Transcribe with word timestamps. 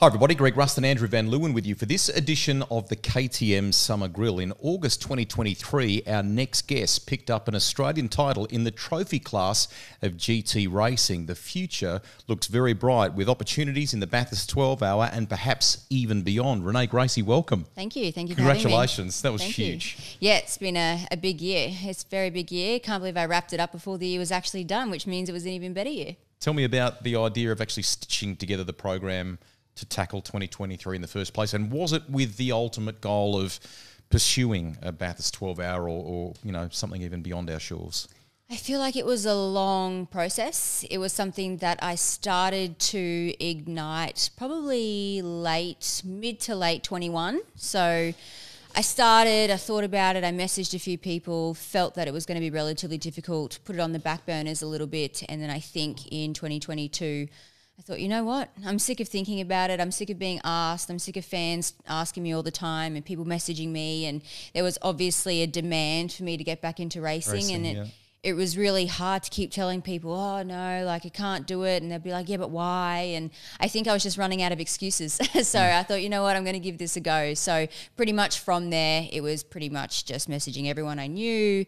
Hi, 0.00 0.06
everybody. 0.06 0.34
Greg 0.34 0.56
Rust 0.56 0.78
and 0.78 0.86
Andrew 0.86 1.06
Van 1.06 1.28
Leeuwen 1.28 1.52
with 1.52 1.66
you 1.66 1.74
for 1.74 1.84
this 1.84 2.08
edition 2.08 2.62
of 2.70 2.88
the 2.88 2.96
KTM 2.96 3.74
Summer 3.74 4.08
Grill. 4.08 4.38
In 4.38 4.54
August 4.62 5.02
2023, 5.02 6.04
our 6.06 6.22
next 6.22 6.62
guest 6.62 7.06
picked 7.06 7.30
up 7.30 7.48
an 7.48 7.54
Australian 7.54 8.08
title 8.08 8.46
in 8.46 8.64
the 8.64 8.70
trophy 8.70 9.18
class 9.18 9.68
of 10.00 10.14
GT 10.14 10.72
racing. 10.72 11.26
The 11.26 11.34
future 11.34 12.00
looks 12.28 12.46
very 12.46 12.72
bright 12.72 13.12
with 13.12 13.28
opportunities 13.28 13.92
in 13.92 14.00
the 14.00 14.06
Bathurst 14.06 14.48
12 14.48 14.82
hour 14.82 15.10
and 15.12 15.28
perhaps 15.28 15.84
even 15.90 16.22
beyond. 16.22 16.64
Renee 16.64 16.86
Gracie, 16.86 17.20
welcome. 17.20 17.66
Thank 17.74 17.94
you. 17.94 18.10
Thank 18.10 18.30
you 18.30 18.36
Congratulations. 18.36 19.20
That 19.20 19.32
was 19.32 19.42
Thank 19.42 19.56
huge. 19.56 20.16
You. 20.18 20.28
Yeah, 20.30 20.38
it's 20.38 20.56
been 20.56 20.78
a, 20.78 21.06
a 21.10 21.18
big 21.18 21.42
year. 21.42 21.68
It's 21.72 22.04
a 22.04 22.08
very 22.08 22.30
big 22.30 22.50
year. 22.50 22.80
Can't 22.80 23.02
believe 23.02 23.18
I 23.18 23.26
wrapped 23.26 23.52
it 23.52 23.60
up 23.60 23.70
before 23.70 23.98
the 23.98 24.06
year 24.06 24.18
was 24.18 24.32
actually 24.32 24.64
done, 24.64 24.88
which 24.88 25.06
means 25.06 25.28
it 25.28 25.32
was 25.32 25.44
an 25.44 25.50
even 25.50 25.74
better 25.74 25.90
year. 25.90 26.16
Tell 26.40 26.54
me 26.54 26.64
about 26.64 27.02
the 27.02 27.16
idea 27.16 27.52
of 27.52 27.60
actually 27.60 27.82
stitching 27.82 28.34
together 28.34 28.64
the 28.64 28.72
program 28.72 29.38
to 29.76 29.86
tackle 29.86 30.20
2023 30.20 30.96
in 30.96 31.02
the 31.02 31.08
first 31.08 31.32
place? 31.32 31.54
And 31.54 31.70
was 31.70 31.92
it 31.92 32.08
with 32.08 32.36
the 32.36 32.52
ultimate 32.52 33.00
goal 33.00 33.40
of 33.40 33.58
pursuing 34.10 34.76
a 34.82 34.92
Bathurst 34.92 35.34
12 35.34 35.60
hour 35.60 35.88
or, 35.88 36.04
or, 36.04 36.34
you 36.44 36.52
know, 36.52 36.68
something 36.70 37.02
even 37.02 37.22
beyond 37.22 37.48
our 37.50 37.60
shores? 37.60 38.08
I 38.52 38.56
feel 38.56 38.80
like 38.80 38.96
it 38.96 39.06
was 39.06 39.26
a 39.26 39.34
long 39.34 40.06
process. 40.06 40.84
It 40.90 40.98
was 40.98 41.12
something 41.12 41.58
that 41.58 41.78
I 41.80 41.94
started 41.94 42.80
to 42.80 43.32
ignite 43.38 44.30
probably 44.36 45.22
late, 45.22 46.02
mid 46.04 46.40
to 46.40 46.56
late 46.56 46.82
21. 46.82 47.42
So 47.54 48.12
I 48.74 48.80
started, 48.80 49.52
I 49.52 49.56
thought 49.56 49.84
about 49.84 50.16
it, 50.16 50.24
I 50.24 50.32
messaged 50.32 50.74
a 50.74 50.80
few 50.80 50.98
people, 50.98 51.54
felt 51.54 51.94
that 51.94 52.08
it 52.08 52.12
was 52.12 52.26
going 52.26 52.36
to 52.36 52.40
be 52.40 52.50
relatively 52.50 52.98
difficult, 52.98 53.60
put 53.64 53.76
it 53.76 53.80
on 53.80 53.92
the 53.92 54.00
back 54.00 54.26
burners 54.26 54.62
a 54.62 54.66
little 54.66 54.88
bit. 54.88 55.22
And 55.28 55.40
then 55.40 55.50
I 55.50 55.60
think 55.60 56.10
in 56.10 56.34
2022, 56.34 57.28
I 57.80 57.82
thought, 57.82 58.00
you 58.00 58.08
know 58.08 58.24
what? 58.24 58.50
I'm 58.66 58.78
sick 58.78 59.00
of 59.00 59.08
thinking 59.08 59.40
about 59.40 59.70
it. 59.70 59.80
I'm 59.80 59.90
sick 59.90 60.10
of 60.10 60.18
being 60.18 60.38
asked. 60.44 60.90
I'm 60.90 60.98
sick 60.98 61.16
of 61.16 61.24
fans 61.24 61.72
asking 61.88 62.22
me 62.22 62.34
all 62.34 62.42
the 62.42 62.50
time 62.50 62.94
and 62.94 63.02
people 63.02 63.24
messaging 63.24 63.68
me. 63.68 64.04
And 64.04 64.20
there 64.52 64.62
was 64.62 64.76
obviously 64.82 65.40
a 65.40 65.46
demand 65.46 66.12
for 66.12 66.24
me 66.24 66.36
to 66.36 66.44
get 66.44 66.60
back 66.60 66.78
into 66.78 67.00
racing. 67.00 67.32
racing 67.32 67.56
and 67.56 67.66
it, 67.66 67.76
yeah. 67.76 67.84
it 68.22 68.32
was 68.34 68.58
really 68.58 68.84
hard 68.84 69.22
to 69.22 69.30
keep 69.30 69.50
telling 69.50 69.80
people, 69.80 70.12
oh, 70.12 70.42
no, 70.42 70.84
like 70.84 71.06
I 71.06 71.08
can't 71.08 71.46
do 71.46 71.62
it. 71.62 71.82
And 71.82 71.90
they'd 71.90 72.02
be 72.02 72.12
like, 72.12 72.28
yeah, 72.28 72.36
but 72.36 72.50
why? 72.50 73.12
And 73.14 73.30
I 73.60 73.68
think 73.68 73.88
I 73.88 73.94
was 73.94 74.02
just 74.02 74.18
running 74.18 74.42
out 74.42 74.52
of 74.52 74.60
excuses. 74.60 75.14
so 75.32 75.58
mm. 75.58 75.78
I 75.78 75.82
thought, 75.82 76.02
you 76.02 76.10
know 76.10 76.22
what? 76.22 76.36
I'm 76.36 76.44
going 76.44 76.52
to 76.52 76.60
give 76.60 76.76
this 76.76 76.96
a 76.96 77.00
go. 77.00 77.32
So 77.32 77.66
pretty 77.96 78.12
much 78.12 78.40
from 78.40 78.68
there, 78.68 79.08
it 79.10 79.22
was 79.22 79.42
pretty 79.42 79.70
much 79.70 80.04
just 80.04 80.28
messaging 80.28 80.68
everyone 80.68 80.98
I 80.98 81.06
knew 81.06 81.64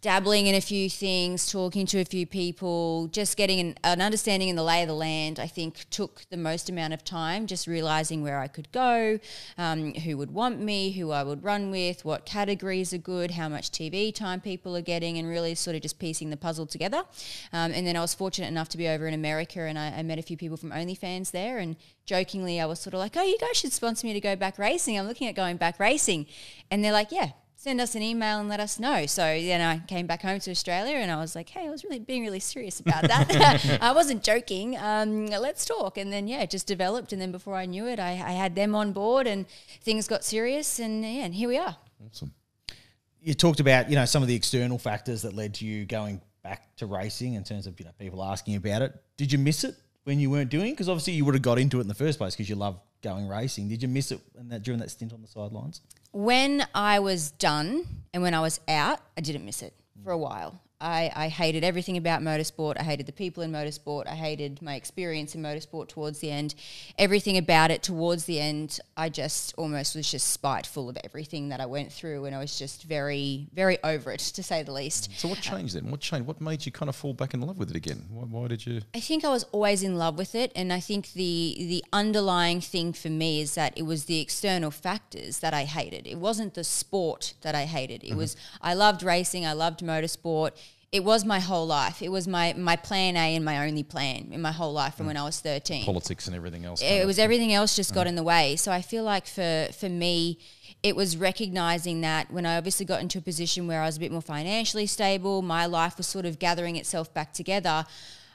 dabbling 0.00 0.46
in 0.46 0.54
a 0.54 0.60
few 0.60 0.88
things, 0.88 1.50
talking 1.50 1.84
to 1.84 2.00
a 2.00 2.04
few 2.04 2.24
people, 2.24 3.08
just 3.08 3.36
getting 3.36 3.58
an, 3.58 3.74
an, 3.82 4.00
understanding 4.00 4.48
in 4.48 4.54
the 4.54 4.62
lay 4.62 4.82
of 4.82 4.88
the 4.88 4.94
land, 4.94 5.40
I 5.40 5.48
think 5.48 5.90
took 5.90 6.22
the 6.30 6.36
most 6.36 6.68
amount 6.68 6.94
of 6.94 7.02
time, 7.02 7.48
just 7.48 7.66
realizing 7.66 8.22
where 8.22 8.38
I 8.38 8.46
could 8.46 8.70
go, 8.70 9.18
um, 9.56 9.94
who 9.94 10.16
would 10.16 10.30
want 10.30 10.60
me, 10.60 10.92
who 10.92 11.10
I 11.10 11.24
would 11.24 11.42
run 11.42 11.72
with, 11.72 12.04
what 12.04 12.24
categories 12.24 12.92
are 12.92 12.98
good, 12.98 13.32
how 13.32 13.48
much 13.48 13.72
TV 13.72 14.14
time 14.14 14.40
people 14.40 14.76
are 14.76 14.82
getting, 14.82 15.18
and 15.18 15.28
really 15.28 15.56
sort 15.56 15.74
of 15.74 15.82
just 15.82 15.98
piecing 15.98 16.30
the 16.30 16.36
puzzle 16.36 16.66
together. 16.66 17.02
Um, 17.52 17.72
and 17.72 17.84
then 17.84 17.96
I 17.96 18.00
was 18.00 18.14
fortunate 18.14 18.46
enough 18.46 18.68
to 18.70 18.78
be 18.78 18.86
over 18.86 19.08
in 19.08 19.14
America 19.14 19.60
and 19.60 19.76
I, 19.76 19.88
I 19.88 20.02
met 20.04 20.20
a 20.20 20.22
few 20.22 20.36
people 20.36 20.56
from 20.56 20.70
OnlyFans 20.70 21.32
there 21.32 21.58
and 21.58 21.74
jokingly 22.06 22.60
I 22.60 22.66
was 22.66 22.78
sort 22.78 22.94
of 22.94 23.00
like, 23.00 23.16
oh, 23.16 23.22
you 23.22 23.38
guys 23.38 23.56
should 23.56 23.72
sponsor 23.72 24.06
me 24.06 24.12
to 24.12 24.20
go 24.20 24.36
back 24.36 24.58
racing. 24.58 24.96
I'm 24.96 25.08
looking 25.08 25.26
at 25.26 25.34
going 25.34 25.56
back 25.56 25.80
racing. 25.80 26.26
And 26.70 26.84
they're 26.84 26.92
like, 26.92 27.10
yeah, 27.10 27.30
send 27.58 27.80
us 27.80 27.96
an 27.96 28.02
email 28.02 28.38
and 28.38 28.48
let 28.48 28.60
us 28.60 28.78
know. 28.78 29.04
So 29.06 29.22
then 29.22 29.60
I 29.60 29.80
came 29.80 30.06
back 30.06 30.22
home 30.22 30.38
to 30.38 30.50
Australia 30.52 30.94
and 30.94 31.10
I 31.10 31.16
was 31.16 31.34
like, 31.34 31.48
hey, 31.48 31.66
I 31.66 31.70
was 31.70 31.82
really 31.82 31.98
being 31.98 32.22
really 32.22 32.38
serious 32.38 32.78
about 32.78 33.02
that. 33.02 33.78
I 33.82 33.90
wasn't 33.90 34.22
joking. 34.22 34.78
Um, 34.78 35.26
let's 35.26 35.64
talk. 35.64 35.98
And 35.98 36.12
then, 36.12 36.28
yeah, 36.28 36.42
it 36.42 36.50
just 36.50 36.68
developed. 36.68 37.12
And 37.12 37.20
then 37.20 37.32
before 37.32 37.56
I 37.56 37.66
knew 37.66 37.88
it, 37.88 37.98
I, 37.98 38.10
I 38.10 38.30
had 38.30 38.54
them 38.54 38.76
on 38.76 38.92
board 38.92 39.26
and 39.26 39.44
things 39.82 40.06
got 40.06 40.24
serious. 40.24 40.78
And 40.78 41.02
yeah, 41.02 41.24
and 41.24 41.34
here 41.34 41.48
we 41.48 41.58
are. 41.58 41.76
Awesome. 42.06 42.32
You 43.20 43.34
talked 43.34 43.58
about, 43.58 43.90
you 43.90 43.96
know, 43.96 44.04
some 44.04 44.22
of 44.22 44.28
the 44.28 44.36
external 44.36 44.78
factors 44.78 45.22
that 45.22 45.34
led 45.34 45.54
to 45.54 45.66
you 45.66 45.84
going 45.84 46.20
back 46.44 46.76
to 46.76 46.86
racing 46.86 47.34
in 47.34 47.42
terms 47.42 47.66
of, 47.66 47.78
you 47.80 47.86
know, 47.86 47.92
people 47.98 48.22
asking 48.22 48.54
about 48.54 48.82
it. 48.82 48.94
Did 49.16 49.32
you 49.32 49.38
miss 49.38 49.64
it 49.64 49.74
when 50.04 50.20
you 50.20 50.30
weren't 50.30 50.50
doing? 50.50 50.74
Because 50.74 50.88
obviously 50.88 51.14
you 51.14 51.24
would 51.24 51.34
have 51.34 51.42
got 51.42 51.58
into 51.58 51.78
it 51.78 51.80
in 51.80 51.88
the 51.88 51.94
first 51.94 52.18
place 52.18 52.36
because 52.36 52.48
you 52.48 52.54
love 52.54 52.78
going 53.02 53.28
racing. 53.28 53.68
Did 53.68 53.82
you 53.82 53.88
miss 53.88 54.12
it 54.12 54.20
that, 54.34 54.62
during 54.62 54.80
that 54.80 54.90
stint 54.90 55.12
on 55.12 55.22
the 55.22 55.28
sidelines? 55.28 55.80
when 56.12 56.66
I 56.74 56.98
was 56.98 57.32
done 57.32 57.84
and 58.12 58.22
when 58.22 58.34
I 58.34 58.40
was 58.40 58.60
out, 58.68 59.00
I 59.16 59.20
didn't 59.20 59.44
miss 59.44 59.62
it 59.62 59.74
for 60.02 60.12
a 60.12 60.18
while. 60.18 60.60
I, 60.80 61.10
I 61.14 61.28
hated 61.28 61.64
everything 61.64 61.96
about 61.96 62.22
motorsport. 62.22 62.78
I 62.78 62.84
hated 62.84 63.06
the 63.06 63.12
people 63.12 63.42
in 63.42 63.50
motorsport. 63.50 64.06
I 64.06 64.14
hated 64.14 64.62
my 64.62 64.76
experience 64.76 65.34
in 65.34 65.42
motorsport 65.42 65.88
towards 65.88 66.20
the 66.20 66.30
end. 66.30 66.54
Everything 66.98 67.36
about 67.36 67.72
it 67.72 67.82
towards 67.82 68.26
the 68.26 68.38
end, 68.38 68.78
I 68.96 69.08
just 69.08 69.54
almost 69.58 69.96
was 69.96 70.08
just 70.08 70.28
spiteful 70.28 70.88
of 70.88 70.96
everything 71.02 71.48
that 71.48 71.60
I 71.60 71.66
went 71.66 71.92
through, 71.92 72.26
and 72.26 72.34
I 72.34 72.38
was 72.38 72.56
just 72.56 72.84
very, 72.84 73.48
very 73.52 73.78
over 73.82 74.12
it, 74.12 74.20
to 74.20 74.42
say 74.42 74.62
the 74.62 74.72
least. 74.72 75.10
So, 75.18 75.26
what 75.26 75.40
changed 75.40 75.74
then? 75.74 75.90
What 75.90 76.00
changed? 76.00 76.28
What 76.28 76.40
made 76.40 76.64
you 76.64 76.70
kind 76.70 76.88
of 76.88 76.94
fall 76.94 77.12
back 77.12 77.34
in 77.34 77.40
love 77.40 77.58
with 77.58 77.70
it 77.70 77.76
again? 77.76 78.04
Why, 78.10 78.22
why 78.22 78.46
did 78.46 78.64
you? 78.64 78.80
I 78.94 79.00
think 79.00 79.24
I 79.24 79.30
was 79.30 79.44
always 79.50 79.82
in 79.82 79.96
love 79.96 80.16
with 80.16 80.36
it, 80.36 80.52
and 80.54 80.72
I 80.72 80.78
think 80.78 81.12
the 81.12 81.56
the 81.58 81.84
underlying 81.92 82.60
thing 82.60 82.92
for 82.92 83.08
me 83.08 83.40
is 83.40 83.56
that 83.56 83.76
it 83.76 83.82
was 83.82 84.04
the 84.04 84.20
external 84.20 84.70
factors 84.70 85.40
that 85.40 85.52
I 85.52 85.64
hated. 85.64 86.06
It 86.06 86.18
wasn't 86.18 86.54
the 86.54 86.64
sport 86.64 87.34
that 87.42 87.56
I 87.56 87.64
hated. 87.64 88.04
It 88.04 88.10
mm-hmm. 88.10 88.18
was 88.18 88.36
I 88.62 88.74
loved 88.74 89.02
racing. 89.02 89.44
I 89.44 89.54
loved 89.54 89.80
motorsport 89.80 90.52
it 90.90 91.04
was 91.04 91.24
my 91.24 91.38
whole 91.38 91.66
life. 91.66 92.00
It 92.02 92.08
was 92.08 92.26
my 92.26 92.54
my 92.54 92.76
plan 92.76 93.16
A 93.16 93.36
and 93.36 93.44
my 93.44 93.66
only 93.66 93.82
plan 93.82 94.28
in 94.32 94.40
my 94.40 94.52
whole 94.52 94.72
life 94.72 94.94
from 94.94 95.04
mm. 95.04 95.08
when 95.08 95.16
I 95.18 95.24
was 95.24 95.40
thirteen. 95.40 95.84
Politics 95.84 96.26
and 96.26 96.34
everything 96.34 96.64
else. 96.64 96.82
It 96.82 97.06
was 97.06 97.18
everything 97.18 97.52
else 97.52 97.76
just 97.76 97.92
mm. 97.92 97.96
got 97.96 98.06
in 98.06 98.14
the 98.14 98.22
way. 98.22 98.56
So 98.56 98.72
I 98.72 98.80
feel 98.80 99.04
like 99.04 99.26
for 99.26 99.68
for 99.78 99.88
me, 99.88 100.38
it 100.82 100.96
was 100.96 101.16
recognizing 101.16 102.00
that 102.02 102.30
when 102.30 102.46
I 102.46 102.56
obviously 102.56 102.86
got 102.86 103.00
into 103.00 103.18
a 103.18 103.22
position 103.22 103.66
where 103.66 103.82
I 103.82 103.86
was 103.86 103.96
a 103.96 104.00
bit 104.00 104.12
more 104.12 104.22
financially 104.22 104.86
stable, 104.86 105.42
my 105.42 105.66
life 105.66 105.98
was 105.98 106.06
sort 106.06 106.24
of 106.24 106.38
gathering 106.38 106.76
itself 106.76 107.12
back 107.12 107.32
together. 107.32 107.84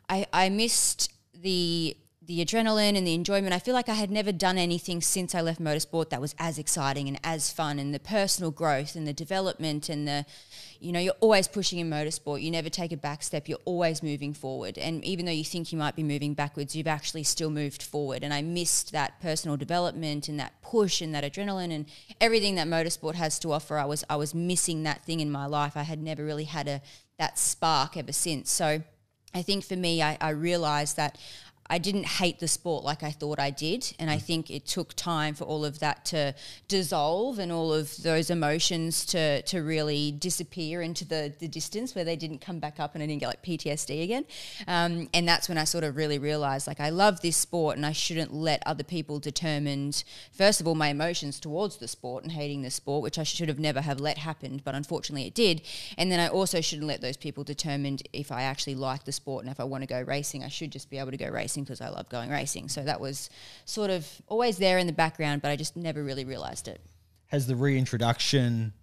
I, 0.09 0.27
I 0.33 0.49
missed 0.49 1.11
the 1.33 1.95
the 2.25 2.43
adrenaline 2.43 2.97
and 2.97 3.05
the 3.05 3.13
enjoyment. 3.13 3.53
I 3.53 3.59
feel 3.59 3.73
like 3.73 3.89
I 3.89 3.95
had 3.95 4.09
never 4.09 4.31
done 4.31 4.57
anything 4.57 5.01
since 5.01 5.35
I 5.35 5.41
left 5.41 5.61
motorsport 5.61 6.09
that 6.09 6.21
was 6.21 6.33
as 6.39 6.57
exciting 6.57 7.07
and 7.07 7.19
as 7.23 7.51
fun 7.51 7.79
and 7.79 7.93
the 7.93 7.99
personal 7.99 8.49
growth 8.49 8.95
and 8.95 9.05
the 9.05 9.13
development 9.13 9.89
and 9.89 10.07
the 10.07 10.25
you 10.79 10.91
know, 10.91 10.99
you're 10.99 11.13
always 11.21 11.47
pushing 11.47 11.79
in 11.79 11.89
motorsport. 11.89 12.41
You 12.41 12.51
never 12.51 12.69
take 12.69 12.91
a 12.91 12.97
back 12.97 13.23
step. 13.23 13.47
You're 13.47 13.57
always 13.63 14.03
moving 14.03 14.33
forward. 14.33 14.77
And 14.77 15.03
even 15.05 15.25
though 15.25 15.31
you 15.31 15.45
think 15.45 15.71
you 15.71 15.77
might 15.77 15.95
be 15.95 16.03
moving 16.03 16.33
backwards, 16.33 16.75
you've 16.75 16.87
actually 16.87 17.23
still 17.23 17.49
moved 17.49 17.81
forward. 17.81 18.21
And 18.21 18.33
I 18.33 18.41
missed 18.41 18.91
that 18.91 19.21
personal 19.21 19.55
development 19.55 20.27
and 20.27 20.37
that 20.41 20.61
push 20.61 20.99
and 20.99 21.15
that 21.15 21.23
adrenaline 21.23 21.73
and 21.73 21.85
everything 22.19 22.55
that 22.55 22.67
motorsport 22.67 23.15
has 23.15 23.39
to 23.39 23.53
offer. 23.53 23.77
I 23.77 23.85
was 23.85 24.03
I 24.09 24.17
was 24.17 24.35
missing 24.35 24.83
that 24.83 25.05
thing 25.05 25.21
in 25.21 25.31
my 25.31 25.45
life. 25.45 25.77
I 25.77 25.83
had 25.83 26.01
never 26.01 26.25
really 26.25 26.43
had 26.43 26.67
a 26.67 26.81
that 27.17 27.39
spark 27.39 27.95
ever 27.95 28.11
since. 28.11 28.51
So 28.51 28.83
I 29.33 29.41
think 29.41 29.63
for 29.63 29.75
me, 29.75 30.01
I, 30.01 30.17
I 30.19 30.29
realized 30.29 30.97
that 30.97 31.17
I 31.67 31.77
didn't 31.77 32.05
hate 32.05 32.39
the 32.39 32.47
sport 32.47 32.83
like 32.83 33.03
I 33.03 33.11
thought 33.11 33.39
I 33.39 33.49
did. 33.49 33.93
And 33.97 34.09
I 34.09 34.17
mm. 34.17 34.21
think 34.21 34.49
it 34.49 34.65
took 34.65 34.93
time 34.95 35.33
for 35.33 35.45
all 35.45 35.63
of 35.63 35.79
that 35.79 36.05
to 36.05 36.35
dissolve 36.67 37.39
and 37.39 37.51
all 37.51 37.73
of 37.73 38.03
those 38.03 38.29
emotions 38.29 39.05
to, 39.07 39.41
to 39.43 39.59
really 39.61 40.11
disappear 40.11 40.81
into 40.81 41.05
the, 41.05 41.33
the 41.39 41.47
distance 41.47 41.95
where 41.95 42.03
they 42.03 42.15
didn't 42.15 42.39
come 42.39 42.59
back 42.59 42.79
up 42.79 42.93
and 42.93 43.03
I 43.03 43.07
didn't 43.07 43.21
get 43.21 43.27
like 43.27 43.43
PTSD 43.43 44.03
again. 44.03 44.25
Um, 44.67 45.09
and 45.13 45.27
that's 45.27 45.47
when 45.47 45.57
I 45.57 45.63
sort 45.63 45.83
of 45.83 45.95
really 45.95 46.19
realized 46.19 46.67
like 46.67 46.79
I 46.79 46.89
love 46.89 47.21
this 47.21 47.37
sport 47.37 47.77
and 47.77 47.85
I 47.85 47.93
shouldn't 47.93 48.33
let 48.33 48.61
other 48.65 48.83
people 48.83 49.19
determine, 49.19 49.93
first 50.31 50.59
of 50.59 50.67
all, 50.67 50.75
my 50.75 50.89
emotions 50.89 51.39
towards 51.39 51.77
the 51.77 51.87
sport 51.87 52.23
and 52.23 52.33
hating 52.33 52.61
the 52.61 52.71
sport, 52.71 53.03
which 53.03 53.17
I 53.17 53.23
should 53.23 53.47
have 53.47 53.59
never 53.59 53.81
have 53.81 53.99
let 53.99 54.17
happen, 54.17 54.61
but 54.63 54.75
unfortunately 54.75 55.27
it 55.27 55.33
did. 55.33 55.61
And 55.97 56.11
then 56.11 56.19
I 56.19 56.27
also 56.27 56.59
shouldn't 56.61 56.87
let 56.87 57.01
those 57.01 57.17
people 57.17 57.43
determine 57.43 57.99
if 58.11 58.31
I 58.31 58.43
actually 58.43 58.75
like 58.75 59.05
the 59.05 59.11
sport 59.11 59.43
and 59.43 59.51
if 59.51 59.59
I 59.59 59.63
want 59.63 59.83
to 59.83 59.87
go 59.87 60.01
racing, 60.01 60.43
I 60.43 60.49
should 60.49 60.71
just 60.71 60.89
be 60.89 60.97
able 60.97 61.11
to 61.11 61.17
go 61.17 61.29
racing 61.29 61.52
racing 61.53 61.63
because 61.63 61.81
I 61.81 61.89
love 61.89 62.09
going 62.09 62.29
racing. 62.29 62.69
So 62.69 62.83
that 62.83 62.99
was 62.99 63.29
sort 63.65 63.89
of 63.89 64.07
always 64.27 64.57
there 64.57 64.77
in 64.77 64.87
the 64.87 64.93
background, 64.93 65.41
but 65.41 65.51
I 65.51 65.55
just 65.55 65.75
never 65.75 66.03
really 66.03 66.25
realized 66.25 66.67
it. 66.67 66.81
Has 67.27 67.47
the 67.47 67.55
reintroduction 67.55 68.73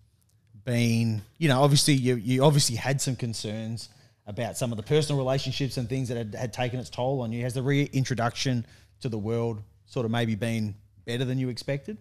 been, 0.64 1.22
you 1.38 1.48
know, 1.48 1.62
obviously 1.62 1.94
you, 1.94 2.16
you 2.16 2.44
obviously 2.44 2.76
had 2.76 3.00
some 3.00 3.16
concerns 3.16 3.88
about 4.26 4.56
some 4.56 4.70
of 4.72 4.76
the 4.76 4.82
personal 4.82 5.18
relationships 5.18 5.76
and 5.76 5.88
things 5.88 6.08
that 6.08 6.16
had, 6.16 6.34
had 6.34 6.52
taken 6.52 6.78
its 6.78 6.90
toll 6.90 7.22
on 7.22 7.32
you. 7.32 7.42
Has 7.42 7.54
the 7.54 7.62
reintroduction 7.62 8.66
to 9.00 9.08
the 9.08 9.18
world 9.18 9.62
sort 9.86 10.04
of 10.04 10.12
maybe 10.12 10.34
been 10.34 10.74
better 11.04 11.24
than 11.24 11.38
you 11.38 11.48
expected? 11.48 11.98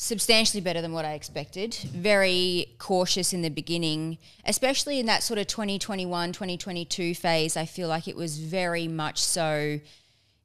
Substantially 0.00 0.60
better 0.60 0.80
than 0.80 0.92
what 0.92 1.04
I 1.04 1.14
expected. 1.14 1.74
Very 1.74 2.66
cautious 2.78 3.32
in 3.32 3.42
the 3.42 3.50
beginning, 3.50 4.18
especially 4.44 5.00
in 5.00 5.06
that 5.06 5.24
sort 5.24 5.40
of 5.40 5.48
2021, 5.48 6.32
2022 6.32 7.16
phase. 7.16 7.56
I 7.56 7.66
feel 7.66 7.88
like 7.88 8.06
it 8.06 8.14
was 8.14 8.38
very 8.38 8.86
much 8.86 9.20
so. 9.20 9.80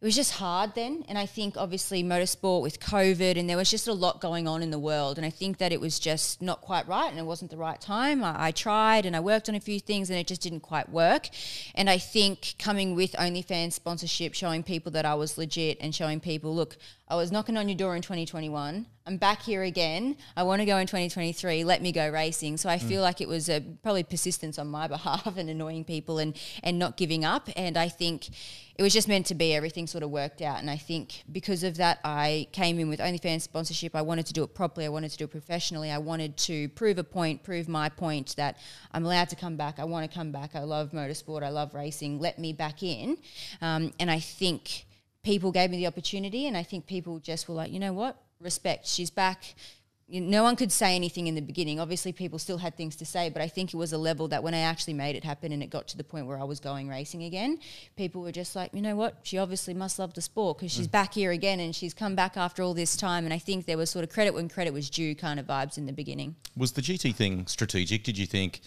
It 0.04 0.06
was 0.06 0.16
just 0.16 0.34
hard 0.34 0.74
then. 0.74 1.06
And 1.08 1.20
I 1.20 1.28
think 1.28 1.56
obviously 1.56 2.04
motorsport 2.04 2.64
with 2.64 2.80
COVID 2.80 3.38
and 3.38 3.48
there 3.48 3.56
was 3.56 3.70
just 3.70 3.88
a 3.88 3.94
lot 3.94 4.20
going 4.20 4.48
on 4.48 4.64
in 4.64 4.72
the 4.72 4.80
world. 4.80 5.18
And 5.18 5.26
I 5.26 5.30
think 5.30 5.60
that 5.60 5.72
it 5.72 5.80
was 5.80 6.00
just 6.00 6.42
not 6.42 6.62
quite 6.62 6.88
right 6.88 7.10
and 7.10 7.20
it 7.20 7.26
wasn't 7.26 7.52
the 7.52 7.58
right 7.58 7.80
time. 7.80 8.24
I, 8.24 8.48
I 8.48 8.52
tried 8.52 9.06
and 9.06 9.16
I 9.16 9.20
worked 9.20 9.50
on 9.50 9.56
a 9.56 9.62
few 9.62 9.80
things 9.80 10.10
and 10.10 10.18
it 10.18 10.26
just 10.26 10.42
didn't 10.42 10.62
quite 10.62 10.90
work. 10.90 11.30
And 11.76 11.92
I 11.92 12.00
think 12.00 12.56
coming 12.58 12.96
with 12.96 13.14
OnlyFans 13.14 13.74
sponsorship, 13.74 14.34
showing 14.34 14.64
people 14.64 14.92
that 14.94 15.06
I 15.06 15.14
was 15.14 15.38
legit 15.38 15.78
and 15.80 15.94
showing 15.94 16.20
people, 16.20 16.54
look, 16.56 16.76
I 17.14 17.16
was 17.16 17.32
knocking 17.32 17.58
on 17.58 17.70
your 17.70 17.78
door 17.78 17.96
in 17.96 18.02
2021. 18.02 18.88
I'm 19.06 19.18
back 19.18 19.44
here 19.44 19.62
again. 19.62 20.18
I 20.36 20.42
want 20.42 20.62
to 20.62 20.66
go 20.66 20.78
in 20.78 20.88
2023. 20.88 21.64
Let 21.64 21.80
me 21.80 21.92
go 21.92 22.10
racing. 22.10 22.58
So 22.58 22.70
I 22.70 22.80
feel 22.80 23.04
like 23.04 23.22
it 23.22 23.28
was 23.28 23.50
a, 23.50 23.62
probably 23.84 24.02
persistence 24.02 24.58
on 24.58 24.68
my 24.68 24.88
behalf 24.98 25.38
and 25.38 25.48
annoying 25.48 25.86
people 25.86 26.18
and 26.18 26.36
and 26.64 26.80
not 26.80 26.98
giving 26.98 27.24
up. 27.24 27.50
And 27.56 27.78
I 27.78 27.88
think 27.88 28.30
it 28.76 28.82
was 28.82 28.94
just 28.94 29.08
meant 29.08 29.28
to 29.28 29.36
be. 29.36 29.54
Everything 29.54 29.86
sort 29.86 30.04
of 30.04 30.10
worked 30.10 30.42
out. 30.42 30.58
And 30.58 30.72
I 30.72 30.78
think 30.78 31.22
because 31.32 31.64
of 31.64 31.78
that, 31.78 32.00
I 32.04 32.48
came 32.52 32.80
in 32.80 32.90
with 32.90 33.00
OnlyFans 33.00 33.42
sponsorship. 33.42 33.96
I 33.96 34.02
wanted 34.02 34.26
to 34.26 34.34
do 34.34 34.42
it 34.42 34.56
properly. 34.56 34.88
I 34.88 34.90
wanted 34.90 35.12
to 35.12 35.18
do 35.18 35.26
it 35.26 35.32
professionally. 35.32 35.92
I 35.92 36.00
wanted 36.00 36.36
to 36.38 36.68
prove 36.70 36.98
a 36.98 37.04
point, 37.04 37.44
prove 37.44 37.70
my 37.70 37.90
point 37.90 38.36
that 38.38 38.58
I'm 38.92 39.06
allowed 39.06 39.30
to 39.30 39.36
come 39.36 39.56
back. 39.56 39.78
I 39.78 39.84
want 39.84 40.10
to 40.10 40.18
come 40.18 40.32
back. 40.32 40.56
I 40.56 40.64
love 40.64 40.94
motorsport. 40.94 41.44
I 41.44 41.50
love 41.50 41.76
racing. 41.76 42.20
Let 42.20 42.40
me 42.40 42.54
back 42.54 42.82
in. 42.82 43.18
Um, 43.62 43.94
and 44.00 44.10
I 44.10 44.20
think 44.20 44.88
people 45.24 45.52
gave 45.52 45.72
me 45.72 45.78
the 45.78 45.88
opportunity, 45.88 46.48
and 46.48 46.56
I 46.56 46.64
think 46.64 46.86
people 46.86 47.20
just 47.20 47.48
were 47.48 47.56
like, 47.56 47.72
you 47.72 47.80
know 47.80 47.94
what, 47.94 48.22
respect. 48.40 48.86
She's 48.88 49.10
back. 49.10 49.56
You 50.08 50.20
no 50.20 50.44
one 50.44 50.58
could 50.58 50.72
say 50.72 50.96
anything 50.96 51.28
in 51.28 51.36
the 51.36 51.42
beginning. 51.42 51.80
Obviously, 51.80 52.12
people 52.12 52.38
still 52.38 52.58
had 52.58 52.76
things 52.76 52.98
to 52.98 53.06
say, 53.06 53.30
but 53.30 53.42
I 53.42 53.48
think 53.48 53.74
it 53.74 53.78
was 53.78 53.94
a 53.94 53.98
level 53.98 54.28
that 54.28 54.44
when 54.44 54.54
I 54.54 54.60
actually 54.60 54.94
made 54.96 55.16
it 55.16 55.24
happen 55.24 55.54
and 55.54 55.64
it 55.64 55.70
got 55.70 55.88
to 55.88 55.98
the 55.98 56.04
point 56.04 56.28
where 56.28 56.38
I 56.38 56.44
was 56.44 56.60
going 56.60 56.90
racing 56.90 57.24
again, 57.24 57.60
people 57.96 58.22
were 58.22 58.34
just 58.34 58.54
like, 58.54 58.74
you 58.74 58.82
know 58.82 58.98
what, 58.98 59.20
she 59.24 59.38
obviously 59.38 59.74
must 59.74 59.98
love 59.98 60.14
the 60.14 60.22
sport 60.22 60.58
because 60.58 60.74
she's 60.74 60.90
mm. 60.90 60.92
back 60.92 61.14
here 61.14 61.32
again 61.32 61.62
and 61.62 61.74
she's 61.74 61.94
come 61.94 62.16
back 62.16 62.36
after 62.36 62.62
all 62.62 62.74
this 62.74 62.98
time. 62.98 63.24
And 63.24 63.34
I 63.34 63.40
think 63.40 63.66
there 63.66 63.78
was 63.78 63.90
sort 63.90 64.04
of 64.04 64.12
credit 64.12 64.34
when 64.34 64.50
credit 64.50 64.74
was 64.74 64.90
due 64.90 65.16
kind 65.16 65.40
of 65.40 65.48
vibes 65.48 65.78
in 65.78 65.86
the 65.86 65.94
beginning. 65.94 66.36
Was 66.58 66.74
the 66.74 66.82
GT 66.82 67.16
thing 67.16 67.48
strategic? 67.48 68.04
Did 68.04 68.18
you 68.18 68.28
think 68.28 68.60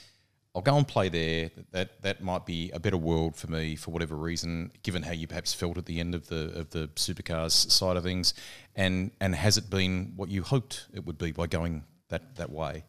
I'll 0.56 0.62
go 0.62 0.78
and 0.78 0.88
play 0.88 1.10
there? 1.10 1.50
That 1.72 2.00
that 2.00 2.22
might 2.22 2.46
be 2.46 2.70
a 2.70 2.80
better 2.80 2.96
world 2.96 3.36
for 3.36 3.46
me 3.46 3.76
for 3.76 3.90
whatever 3.90 4.16
reason, 4.16 4.72
given 4.82 5.02
how 5.02 5.12
you 5.12 5.26
perhaps 5.26 5.52
felt 5.52 5.76
at 5.76 5.84
the 5.84 6.00
end 6.00 6.14
of 6.14 6.28
the 6.28 6.50
of 6.58 6.70
the 6.70 6.88
supercars 6.94 7.52
side 7.70 7.98
of 7.98 8.04
things, 8.04 8.32
and 8.74 9.10
and 9.20 9.34
has 9.34 9.58
it 9.58 9.68
been 9.68 10.14
what 10.16 10.30
you 10.30 10.42
hoped 10.42 10.86
it 10.94 11.04
would 11.04 11.18
be 11.18 11.30
by 11.30 11.46
going 11.46 11.84
that 12.08 12.36
that 12.36 12.50
way? 12.50 12.84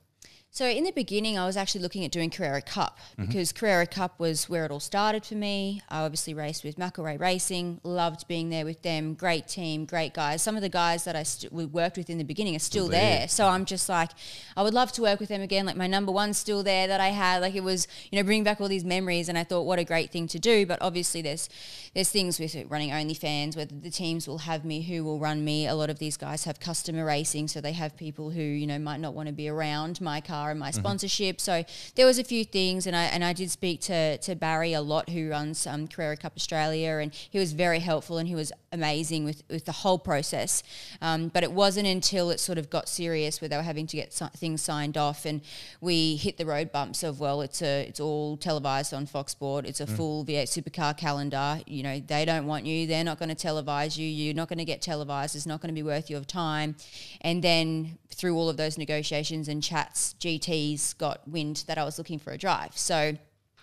So 0.57 0.65
in 0.65 0.85
the 0.85 0.91
beginning, 0.91 1.37
I 1.37 1.45
was 1.45 1.55
actually 1.55 1.81
looking 1.81 2.03
at 2.03 2.09
doing 2.09 2.31
Carrera 2.31 2.63
Cup 2.63 2.97
mm-hmm. 3.11 3.25
because 3.25 3.51
Carrera 3.51 3.85
Cup 3.85 4.19
was 4.19 4.49
where 4.49 4.65
it 4.65 4.71
all 4.71 4.79
started 4.79 5.23
for 5.23 5.35
me. 5.35 5.83
I 5.87 5.99
obviously 5.99 6.33
raced 6.33 6.63
with 6.63 6.77
McElroy 6.77 7.19
Racing, 7.19 7.79
loved 7.83 8.27
being 8.27 8.49
there 8.49 8.65
with 8.65 8.81
them. 8.81 9.13
Great 9.13 9.47
team, 9.47 9.85
great 9.85 10.15
guys. 10.15 10.41
Some 10.41 10.55
of 10.55 10.63
the 10.63 10.69
guys 10.69 11.03
that 11.03 11.15
I 11.15 11.21
st- 11.21 11.53
we 11.53 11.65
worked 11.65 11.95
with 11.95 12.09
in 12.09 12.17
the 12.17 12.23
beginning 12.23 12.55
are 12.55 12.59
still, 12.73 12.87
there. 12.87 13.19
there. 13.19 13.27
So 13.27 13.45
I'm 13.45 13.65
just 13.65 13.87
like, 13.87 14.09
I 14.55 14.63
would 14.63 14.73
love 14.73 14.91
to 14.93 15.03
work 15.03 15.19
with 15.19 15.29
them 15.29 15.43
again. 15.43 15.67
Like 15.67 15.75
my 15.75 15.85
number 15.85 16.11
one's 16.11 16.39
still 16.39 16.63
there 16.63 16.87
that 16.87 16.99
I 16.99 17.09
had. 17.09 17.43
Like 17.43 17.53
it 17.53 17.63
was, 17.63 17.87
you 18.09 18.17
know, 18.17 18.23
bringing 18.23 18.43
back 18.43 18.59
all 18.59 18.67
these 18.67 18.83
memories. 18.83 19.29
And 19.29 19.37
I 19.37 19.43
thought, 19.43 19.67
what 19.67 19.77
a 19.77 19.83
great 19.83 20.09
thing 20.09 20.25
to 20.29 20.39
do. 20.39 20.65
But 20.65 20.81
obviously, 20.81 21.21
there's 21.21 21.49
there's 21.93 22.09
things 22.09 22.39
with 22.39 22.55
it, 22.55 22.67
running 22.67 22.89
OnlyFans, 22.89 23.55
whether 23.55 23.75
the 23.75 23.91
teams 23.91 24.27
will 24.27 24.39
have 24.39 24.65
me, 24.65 24.81
who 24.81 25.03
will 25.03 25.19
run 25.19 25.45
me. 25.45 25.67
A 25.67 25.75
lot 25.75 25.91
of 25.91 25.99
these 25.99 26.17
guys 26.17 26.45
have 26.45 26.59
customer 26.59 27.05
racing, 27.05 27.47
so 27.47 27.61
they 27.61 27.73
have 27.73 27.95
people 27.95 28.31
who 28.31 28.41
you 28.41 28.65
know 28.65 28.79
might 28.79 28.99
not 28.99 29.13
want 29.13 29.27
to 29.27 29.33
be 29.33 29.47
around 29.47 30.01
my 30.01 30.19
car 30.19 30.46
and 30.49 30.59
my 30.59 30.71
sponsorship. 30.71 31.39
So 31.41 31.63
there 31.95 32.05
was 32.05 32.19
a 32.19 32.23
few 32.23 32.43
things, 32.43 32.87
and 32.87 32.95
I 32.95 33.03
and 33.05 33.23
I 33.23 33.33
did 33.33 33.51
speak 33.51 33.81
to 33.81 34.17
to 34.17 34.35
Barry 34.35 34.73
a 34.73 34.81
lot, 34.81 35.09
who 35.09 35.29
runs 35.29 35.65
um, 35.67 35.87
Carrera 35.87 36.17
Cup 36.17 36.33
Australia, 36.35 36.97
and 37.01 37.13
he 37.13 37.39
was 37.39 37.53
very 37.53 37.79
helpful 37.79 38.17
and 38.17 38.27
he 38.27 38.35
was 38.35 38.51
amazing 38.71 39.25
with 39.25 39.43
with 39.49 39.65
the 39.65 39.71
whole 39.71 39.99
process. 39.99 40.63
Um, 41.01 41.29
but 41.29 41.43
it 41.43 41.51
wasn't 41.51 41.87
until 41.87 42.29
it 42.29 42.39
sort 42.39 42.57
of 42.57 42.69
got 42.69 42.89
serious 42.89 43.41
where 43.41 43.49
they 43.49 43.57
were 43.57 43.63
having 43.63 43.87
to 43.87 43.97
get 43.97 44.13
things 44.13 44.61
signed 44.61 44.97
off, 44.97 45.25
and 45.25 45.41
we 45.81 46.15
hit 46.15 46.37
the 46.37 46.45
road 46.45 46.71
bumps 46.71 47.03
of 47.03 47.19
well, 47.19 47.41
it's 47.41 47.61
a 47.61 47.85
it's 47.87 47.99
all 47.99 48.37
televised 48.37 48.93
on 48.93 49.05
Fox 49.05 49.31
Sport. 49.31 49.65
It's 49.65 49.81
a 49.81 49.87
full 49.87 50.25
V8 50.25 50.43
Supercar 50.43 50.97
calendar. 50.97 51.59
You 51.65 51.83
know 51.83 51.99
they 51.99 52.25
don't 52.25 52.45
want 52.45 52.65
you. 52.65 52.87
They're 52.87 53.03
not 53.03 53.19
going 53.19 53.33
to 53.33 53.47
televise 53.47 53.97
you. 53.97 54.07
You're 54.07 54.33
not 54.33 54.49
going 54.49 54.59
to 54.59 54.65
get 54.65 54.81
televised. 54.81 55.35
It's 55.35 55.45
not 55.45 55.61
going 55.61 55.69
to 55.69 55.75
be 55.75 55.83
worth 55.83 56.09
your 56.09 56.21
time. 56.21 56.75
And 57.21 57.43
then 57.43 57.97
through 58.13 58.35
all 58.35 58.49
of 58.49 58.57
those 58.57 58.77
negotiations 58.77 59.47
and 59.47 59.61
chats, 59.61 60.13
GTs 60.27 60.97
got 60.97 61.27
wind 61.27 61.63
that 61.67 61.77
I 61.77 61.83
was 61.83 61.97
looking 61.97 62.19
for 62.19 62.31
a 62.31 62.37
drive. 62.37 62.77
So 62.77 63.17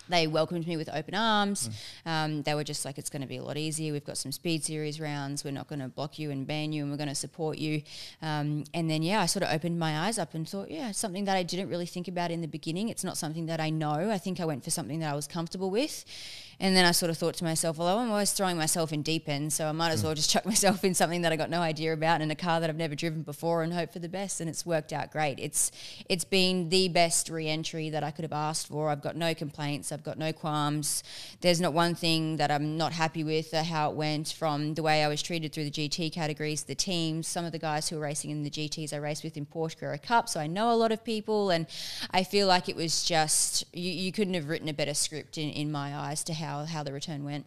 they 0.07 0.27
welcomed 0.27 0.67
me 0.67 0.77
with 0.77 0.89
open 0.93 1.15
arms. 1.15 1.69
Um, 2.05 2.43
they 2.43 2.53
were 2.53 2.63
just 2.63 2.85
like, 2.85 2.97
it's 2.97 3.09
going 3.09 3.21
to 3.21 3.27
be 3.27 3.37
a 3.37 3.43
lot 3.43 3.57
easier. 3.57 3.91
We've 3.91 4.05
got 4.05 4.17
some 4.17 4.31
speed 4.31 4.63
series 4.63 4.99
rounds. 4.99 5.43
We're 5.43 5.51
not 5.51 5.67
going 5.67 5.79
to 5.79 5.87
block 5.87 6.19
you 6.19 6.31
and 6.31 6.45
ban 6.45 6.71
you, 6.73 6.83
and 6.83 6.91
we're 6.91 6.97
going 6.97 7.09
to 7.09 7.15
support 7.15 7.57
you. 7.57 7.81
Um, 8.21 8.65
and 8.73 8.89
then, 8.89 9.01
yeah, 9.01 9.21
I 9.21 9.25
sort 9.25 9.43
of 9.43 9.49
opened 9.51 9.79
my 9.79 9.99
eyes 10.05 10.19
up 10.19 10.33
and 10.33 10.47
thought, 10.47 10.69
yeah, 10.69 10.91
something 10.91 11.25
that 11.25 11.35
I 11.35 11.43
didn't 11.43 11.69
really 11.69 11.87
think 11.87 12.07
about 12.07 12.31
in 12.31 12.41
the 12.41 12.47
beginning. 12.47 12.89
It's 12.89 13.03
not 13.03 13.17
something 13.17 13.47
that 13.47 13.59
I 13.59 13.69
know. 13.69 14.11
I 14.11 14.17
think 14.19 14.39
I 14.39 14.45
went 14.45 14.63
for 14.63 14.69
something 14.69 14.99
that 14.99 15.11
I 15.11 15.15
was 15.15 15.27
comfortable 15.27 15.71
with. 15.71 16.05
And 16.59 16.75
then 16.75 16.85
I 16.85 16.91
sort 16.91 17.09
of 17.09 17.17
thought 17.17 17.35
to 17.35 17.43
myself, 17.43 17.77
well, 17.77 17.97
I'm 17.97 18.09
always 18.09 18.31
throwing 18.31 18.57
myself 18.57 18.93
in 18.93 19.01
deep 19.01 19.27
end, 19.27 19.53
so 19.53 19.67
I 19.67 19.71
might 19.71 19.91
as 19.91 20.03
well 20.03 20.13
just 20.13 20.29
chuck 20.29 20.45
myself 20.45 20.83
in 20.83 20.93
something 20.93 21.21
that 21.21 21.31
I 21.31 21.35
got 21.35 21.49
no 21.49 21.61
idea 21.61 21.93
about 21.93 22.15
and 22.15 22.23
in 22.23 22.31
a 22.31 22.35
car 22.35 22.59
that 22.59 22.69
I've 22.69 22.75
never 22.75 22.95
driven 22.95 23.23
before 23.23 23.63
and 23.63 23.73
hope 23.73 23.91
for 23.91 23.99
the 23.99 24.09
best. 24.09 24.41
And 24.41 24.49
it's 24.49 24.65
worked 24.65 24.93
out 24.93 25.11
great. 25.11 25.39
It's 25.39 25.71
it's 26.09 26.25
been 26.25 26.69
the 26.69 26.89
best 26.89 27.29
re-entry 27.29 27.89
that 27.89 28.03
I 28.03 28.11
could 28.11 28.23
have 28.23 28.33
asked 28.33 28.67
for. 28.67 28.89
I've 28.89 29.01
got 29.01 29.15
no 29.15 29.33
complaints. 29.33 29.91
I've 29.91 30.03
got 30.03 30.17
no 30.17 30.31
qualms. 30.31 31.03
There's 31.41 31.61
not 31.61 31.73
one 31.73 31.95
thing 31.95 32.37
that 32.37 32.51
I'm 32.51 32.77
not 32.77 32.93
happy 32.93 33.23
with 33.23 33.53
uh, 33.53 33.63
how 33.63 33.89
it 33.89 33.95
went 33.95 34.29
from 34.29 34.73
the 34.75 34.83
way 34.83 35.03
I 35.03 35.07
was 35.07 35.21
treated 35.21 35.51
through 35.51 35.65
the 35.65 35.71
GT 35.71 36.11
categories, 36.11 36.63
the 36.63 36.75
teams, 36.75 37.27
some 37.27 37.45
of 37.45 37.51
the 37.51 37.59
guys 37.59 37.89
who 37.89 37.97
were 37.97 38.03
racing 38.03 38.31
in 38.31 38.43
the 38.43 38.49
GTs 38.49 38.93
I 38.93 38.97
raced 38.97 39.23
with 39.23 39.37
in 39.37 39.45
Porsche 39.45 39.77
Carrera 39.77 39.97
Cup, 39.97 40.29
so 40.29 40.39
I 40.39 40.47
know 40.47 40.71
a 40.71 40.75
lot 40.75 40.91
of 40.91 41.03
people, 41.03 41.49
and 41.49 41.67
I 42.11 42.23
feel 42.23 42.47
like 42.47 42.69
it 42.69 42.75
was 42.75 43.03
just 43.03 43.65
you, 43.73 43.91
you 43.91 44.11
couldn't 44.11 44.33
have 44.35 44.47
written 44.47 44.69
a 44.69 44.73
better 44.73 44.93
script 44.93 45.37
in, 45.37 45.49
in 45.49 45.71
my 45.71 45.95
eyes 45.95 46.23
to 46.25 46.33
how 46.33 46.44
how 46.45 46.83
the 46.83 46.93
return 46.93 47.23
went. 47.23 47.45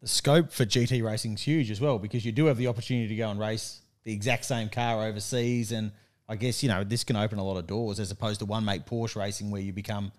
the 0.00 0.08
scope 0.08 0.50
for 0.50 0.64
GT 0.64 1.04
racing 1.04 1.34
is 1.34 1.42
huge 1.42 1.70
as 1.70 1.80
well 1.80 1.98
because 1.98 2.24
you 2.24 2.32
do 2.32 2.46
have 2.46 2.56
the 2.56 2.66
opportunity 2.66 3.08
to 3.08 3.16
go 3.16 3.30
and 3.30 3.38
race 3.38 3.80
the 4.04 4.12
exact 4.12 4.44
same 4.44 4.68
car 4.68 5.04
overseas, 5.04 5.72
and 5.72 5.92
I 6.28 6.36
guess 6.36 6.62
you 6.62 6.68
know 6.68 6.84
this 6.84 7.04
can 7.04 7.16
open 7.16 7.38
a 7.38 7.44
lot 7.44 7.56
of 7.56 7.66
doors 7.66 8.00
as 8.00 8.10
opposed 8.10 8.40
to 8.40 8.46
one 8.46 8.64
make 8.64 8.86
Porsche 8.86 9.16
racing 9.16 9.50
where 9.50 9.60
you 9.60 9.72
become 9.72 10.12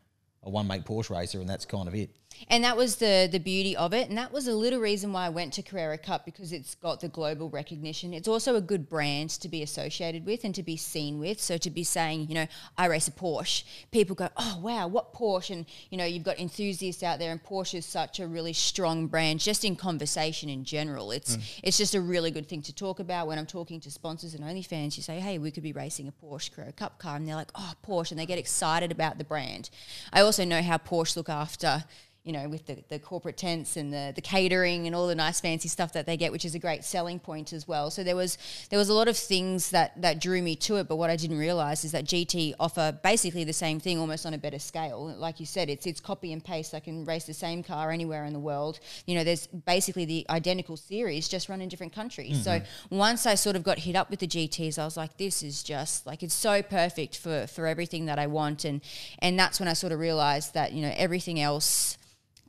a 0.43 0.49
one 0.49 0.67
make 0.67 0.83
Porsche 0.83 1.09
racer 1.11 1.39
and 1.39 1.49
that's 1.49 1.65
kind 1.65 1.87
of 1.87 1.95
it. 1.95 2.09
And 2.49 2.63
that 2.63 2.75
was 2.75 2.97
the 2.97 3.29
the 3.31 3.39
beauty 3.39 3.75
of 3.75 3.93
it, 3.93 4.09
and 4.09 4.17
that 4.17 4.31
was 4.31 4.47
a 4.47 4.53
little 4.53 4.79
reason 4.79 5.13
why 5.13 5.25
I 5.25 5.29
went 5.29 5.53
to 5.53 5.61
Carrera 5.61 5.97
Cup 5.97 6.25
because 6.25 6.51
it's 6.51 6.75
got 6.75 6.99
the 6.99 7.07
global 7.07 7.49
recognition. 7.49 8.13
It's 8.13 8.27
also 8.27 8.55
a 8.55 8.61
good 8.61 8.89
brand 8.89 9.29
to 9.31 9.47
be 9.47 9.61
associated 9.61 10.25
with 10.25 10.43
and 10.43 10.53
to 10.55 10.63
be 10.63 10.75
seen 10.75 11.19
with. 11.19 11.39
So 11.39 11.57
to 11.57 11.69
be 11.69 11.83
saying, 11.83 12.27
you 12.27 12.35
know, 12.35 12.47
I 12.77 12.87
race 12.87 13.07
a 13.07 13.11
Porsche, 13.11 13.63
people 13.91 14.15
go, 14.15 14.29
oh 14.37 14.59
wow, 14.61 14.87
what 14.87 15.13
Porsche? 15.13 15.51
And 15.51 15.65
you 15.89 15.97
know, 15.97 16.05
you've 16.05 16.23
got 16.23 16.39
enthusiasts 16.39 17.03
out 17.03 17.19
there, 17.19 17.31
and 17.31 17.43
Porsche 17.43 17.75
is 17.75 17.85
such 17.85 18.19
a 18.19 18.27
really 18.27 18.53
strong 18.53 19.07
brand, 19.07 19.39
just 19.39 19.63
in 19.63 19.75
conversation 19.75 20.49
in 20.49 20.63
general. 20.63 21.11
It's 21.11 21.37
mm. 21.37 21.59
it's 21.63 21.77
just 21.77 21.95
a 21.95 22.01
really 22.01 22.31
good 22.31 22.47
thing 22.49 22.61
to 22.63 22.75
talk 22.75 22.99
about 22.99 23.27
when 23.27 23.37
I'm 23.37 23.45
talking 23.45 23.79
to 23.81 23.91
sponsors 23.91 24.33
and 24.33 24.43
OnlyFans. 24.43 24.97
You 24.97 25.03
say, 25.03 25.19
hey, 25.19 25.37
we 25.37 25.51
could 25.51 25.63
be 25.63 25.73
racing 25.73 26.07
a 26.07 26.25
Porsche 26.25 26.51
Carrera 26.53 26.71
Cup 26.71 26.99
car, 26.99 27.15
and 27.15 27.27
they're 27.27 27.35
like, 27.35 27.51
oh, 27.55 27.73
Porsche, 27.87 28.11
and 28.11 28.19
they 28.19 28.25
get 28.25 28.39
excited 28.39 28.91
about 28.91 29.17
the 29.17 29.23
brand. 29.23 29.69
I 30.11 30.21
also 30.21 30.43
know 30.43 30.61
how 30.61 30.77
Porsche 30.77 31.17
look 31.17 31.29
after 31.29 31.85
you 32.23 32.33
know, 32.33 32.47
with 32.47 32.67
the, 32.67 32.77
the 32.89 32.99
corporate 32.99 33.35
tents 33.35 33.77
and 33.77 33.91
the, 33.91 34.11
the 34.13 34.21
catering 34.21 34.85
and 34.85 34.95
all 34.95 35.07
the 35.07 35.15
nice 35.15 35.41
fancy 35.41 35.67
stuff 35.67 35.93
that 35.93 36.05
they 36.05 36.17
get, 36.17 36.31
which 36.31 36.45
is 36.45 36.53
a 36.53 36.59
great 36.59 36.83
selling 36.83 37.17
point 37.17 37.51
as 37.51 37.67
well. 37.67 37.89
So 37.89 38.03
there 38.03 38.15
was 38.15 38.37
there 38.69 38.77
was 38.77 38.89
a 38.89 38.93
lot 38.93 39.07
of 39.07 39.17
things 39.17 39.71
that 39.71 39.99
that 40.03 40.21
drew 40.21 40.41
me 40.43 40.55
to 40.57 40.75
it. 40.75 40.87
But 40.87 40.97
what 40.97 41.09
I 41.09 41.15
didn't 41.15 41.39
realize 41.39 41.83
is 41.83 41.93
that 41.93 42.05
GT 42.05 42.53
offer 42.59 42.95
basically 43.03 43.43
the 43.43 43.53
same 43.53 43.79
thing, 43.79 43.97
almost 43.97 44.27
on 44.27 44.35
a 44.35 44.37
better 44.37 44.59
scale. 44.59 45.15
Like 45.17 45.39
you 45.39 45.47
said, 45.47 45.67
it's 45.67 45.87
it's 45.87 45.99
copy 45.99 46.31
and 46.31 46.43
paste. 46.43 46.75
I 46.75 46.79
can 46.79 47.05
race 47.05 47.25
the 47.25 47.33
same 47.33 47.63
car 47.63 47.89
anywhere 47.89 48.25
in 48.25 48.33
the 48.33 48.39
world. 48.39 48.79
You 49.07 49.15
know, 49.15 49.23
there's 49.23 49.47
basically 49.47 50.05
the 50.05 50.25
identical 50.29 50.77
series, 50.77 51.27
just 51.27 51.49
run 51.49 51.59
in 51.59 51.69
different 51.69 51.93
countries. 51.93 52.43
So 52.43 52.51
mm-hmm. 52.51 52.97
once 52.97 53.25
I 53.25 53.33
sort 53.33 53.55
of 53.55 53.63
got 53.63 53.79
hit 53.79 53.95
up 53.95 54.11
with 54.11 54.19
the 54.19 54.27
GTs, 54.27 54.77
I 54.77 54.85
was 54.85 54.95
like, 54.95 55.17
this 55.17 55.41
is 55.41 55.63
just 55.63 56.05
like 56.05 56.21
it's 56.21 56.35
so 56.35 56.61
perfect 56.61 57.17
for 57.17 57.47
for 57.47 57.65
everything 57.65 58.05
that 58.05 58.19
I 58.19 58.27
want. 58.27 58.63
And 58.63 58.81
and 59.19 59.39
that's 59.39 59.59
when 59.59 59.67
I 59.67 59.73
sort 59.73 59.91
of 59.91 59.99
realized 59.99 60.53
that 60.53 60.73
you 60.73 60.83
know 60.83 60.93
everything 60.95 61.39
else 61.39 61.97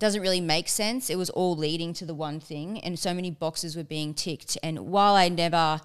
doesn't 0.03 0.21
really 0.21 0.41
make 0.41 0.69
sense. 0.69 1.11
It 1.11 1.17
was 1.17 1.31
all 1.31 1.57
leading 1.57 1.93
to 1.95 2.05
the 2.05 2.13
one 2.13 2.41
thing, 2.41 2.81
and 2.81 2.99
so 2.99 3.15
many 3.15 3.31
boxes 3.31 3.77
were 3.77 3.85
being 3.85 4.15
ticked. 4.15 4.59
And 4.61 4.89
while 4.89 5.15
I 5.15 5.29
never, 5.29 5.81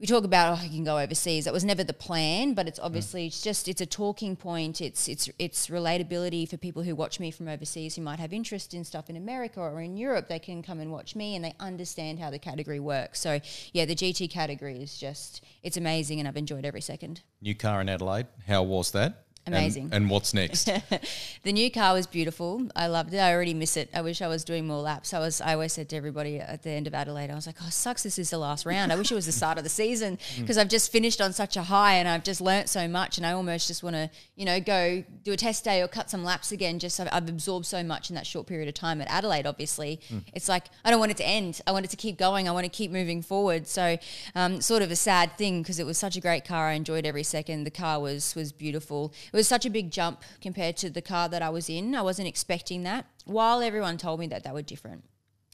we 0.00 0.06
talk 0.06 0.24
about 0.24 0.58
oh, 0.58 0.62
you 0.64 0.70
can 0.70 0.84
go 0.84 0.98
overseas. 0.98 1.44
That 1.44 1.52
was 1.52 1.62
never 1.62 1.84
the 1.84 1.92
plan, 1.92 2.54
but 2.54 2.66
it's 2.66 2.78
obviously 2.78 3.24
mm. 3.24 3.26
it's 3.26 3.42
just 3.42 3.68
it's 3.68 3.82
a 3.82 3.86
talking 3.86 4.36
point. 4.36 4.80
It's 4.80 5.06
it's 5.06 5.28
it's 5.38 5.66
relatability 5.66 6.48
for 6.48 6.56
people 6.56 6.82
who 6.82 6.96
watch 6.96 7.20
me 7.20 7.30
from 7.30 7.46
overseas 7.46 7.94
who 7.94 8.00
might 8.00 8.20
have 8.20 8.32
interest 8.32 8.72
in 8.72 8.84
stuff 8.84 9.10
in 9.10 9.16
America 9.16 9.60
or 9.60 9.82
in 9.82 9.98
Europe. 9.98 10.28
They 10.28 10.38
can 10.38 10.62
come 10.62 10.80
and 10.80 10.90
watch 10.90 11.14
me, 11.14 11.36
and 11.36 11.44
they 11.44 11.52
understand 11.60 12.20
how 12.20 12.30
the 12.30 12.38
category 12.38 12.80
works. 12.80 13.20
So 13.20 13.38
yeah, 13.74 13.84
the 13.84 13.94
GT 13.94 14.30
category 14.30 14.82
is 14.82 14.96
just 14.96 15.44
it's 15.62 15.76
amazing, 15.76 16.20
and 16.20 16.26
I've 16.26 16.38
enjoyed 16.38 16.64
every 16.64 16.80
second. 16.80 17.20
New 17.42 17.54
car 17.54 17.82
in 17.82 17.90
Adelaide. 17.90 18.28
How 18.46 18.62
was 18.62 18.92
that? 18.92 19.26
Amazing. 19.46 19.84
And, 19.84 19.94
and 19.94 20.10
what's 20.10 20.32
next? 20.32 20.64
the 21.42 21.52
new 21.52 21.68
car 21.68 21.94
was 21.94 22.06
beautiful. 22.06 22.68
I 22.76 22.86
loved 22.86 23.12
it. 23.12 23.18
I 23.18 23.34
already 23.34 23.54
miss 23.54 23.76
it. 23.76 23.90
I 23.92 24.00
wish 24.00 24.22
I 24.22 24.28
was 24.28 24.44
doing 24.44 24.68
more 24.68 24.80
laps. 24.80 25.12
I 25.12 25.18
was. 25.18 25.40
I 25.40 25.54
always 25.54 25.72
said 25.72 25.88
to 25.88 25.96
everybody 25.96 26.38
at 26.38 26.62
the 26.62 26.70
end 26.70 26.86
of 26.86 26.94
Adelaide, 26.94 27.28
I 27.28 27.34
was 27.34 27.46
like, 27.46 27.56
"Oh, 27.60 27.68
sucks. 27.68 28.04
This 28.04 28.20
is 28.20 28.30
the 28.30 28.38
last 28.38 28.64
round. 28.64 28.92
I 28.92 28.96
wish 28.96 29.10
it 29.10 29.16
was 29.16 29.26
the 29.26 29.32
start 29.32 29.58
of 29.58 29.64
the 29.64 29.70
season 29.82 30.18
because 30.38 30.58
I've 30.58 30.68
just 30.68 30.92
finished 30.92 31.20
on 31.20 31.32
such 31.32 31.56
a 31.56 31.64
high 31.64 31.94
and 31.94 32.08
I've 32.08 32.22
just 32.22 32.40
learnt 32.40 32.68
so 32.68 32.86
much, 32.86 33.16
and 33.16 33.26
I 33.26 33.32
almost 33.32 33.66
just 33.66 33.82
want 33.82 33.96
to, 33.96 34.10
you 34.36 34.44
know, 34.44 34.60
go 34.60 35.02
do 35.24 35.32
a 35.32 35.36
test 35.36 35.64
day 35.64 35.82
or 35.82 35.88
cut 35.88 36.08
some 36.08 36.22
laps 36.22 36.52
again. 36.52 36.78
Just 36.78 36.96
so 36.96 37.08
I've 37.10 37.28
absorbed 37.28 37.66
so 37.66 37.82
much 37.82 38.10
in 38.10 38.14
that 38.14 38.26
short 38.28 38.46
period 38.46 38.68
of 38.68 38.74
time 38.74 39.00
at 39.00 39.08
Adelaide. 39.10 39.46
Obviously, 39.46 40.00
it's 40.34 40.48
like 40.48 40.66
I 40.84 40.90
don't 40.90 41.00
want 41.00 41.10
it 41.10 41.16
to 41.16 41.26
end. 41.26 41.60
I 41.66 41.72
want 41.72 41.84
it 41.84 41.90
to 41.90 41.96
keep 41.96 42.16
going. 42.16 42.48
I 42.48 42.52
want 42.52 42.64
to 42.64 42.70
keep 42.70 42.92
moving 42.92 43.22
forward. 43.22 43.66
So, 43.66 43.98
um, 44.36 44.60
sort 44.60 44.82
of 44.82 44.92
a 44.92 44.96
sad 44.96 45.36
thing 45.36 45.62
because 45.62 45.80
it 45.80 45.86
was 45.86 45.98
such 45.98 46.14
a 46.14 46.20
great 46.20 46.44
car. 46.44 46.68
I 46.68 46.74
enjoyed 46.74 47.06
every 47.06 47.24
second. 47.24 47.64
The 47.64 47.72
car 47.72 47.98
was 47.98 48.36
was 48.36 48.52
beautiful. 48.52 49.12
It 49.32 49.36
was 49.36 49.48
such 49.48 49.64
a 49.64 49.70
big 49.70 49.90
jump 49.90 50.22
compared 50.42 50.76
to 50.78 50.90
the 50.90 51.00
car 51.00 51.28
that 51.30 51.40
I 51.40 51.48
was 51.48 51.70
in. 51.70 51.94
I 51.94 52.02
wasn't 52.02 52.28
expecting 52.28 52.82
that. 52.82 53.06
While 53.24 53.62
everyone 53.62 53.96
told 53.96 54.20
me 54.20 54.26
that 54.26 54.44
they 54.44 54.50
were 54.50 54.62
different, 54.62 55.04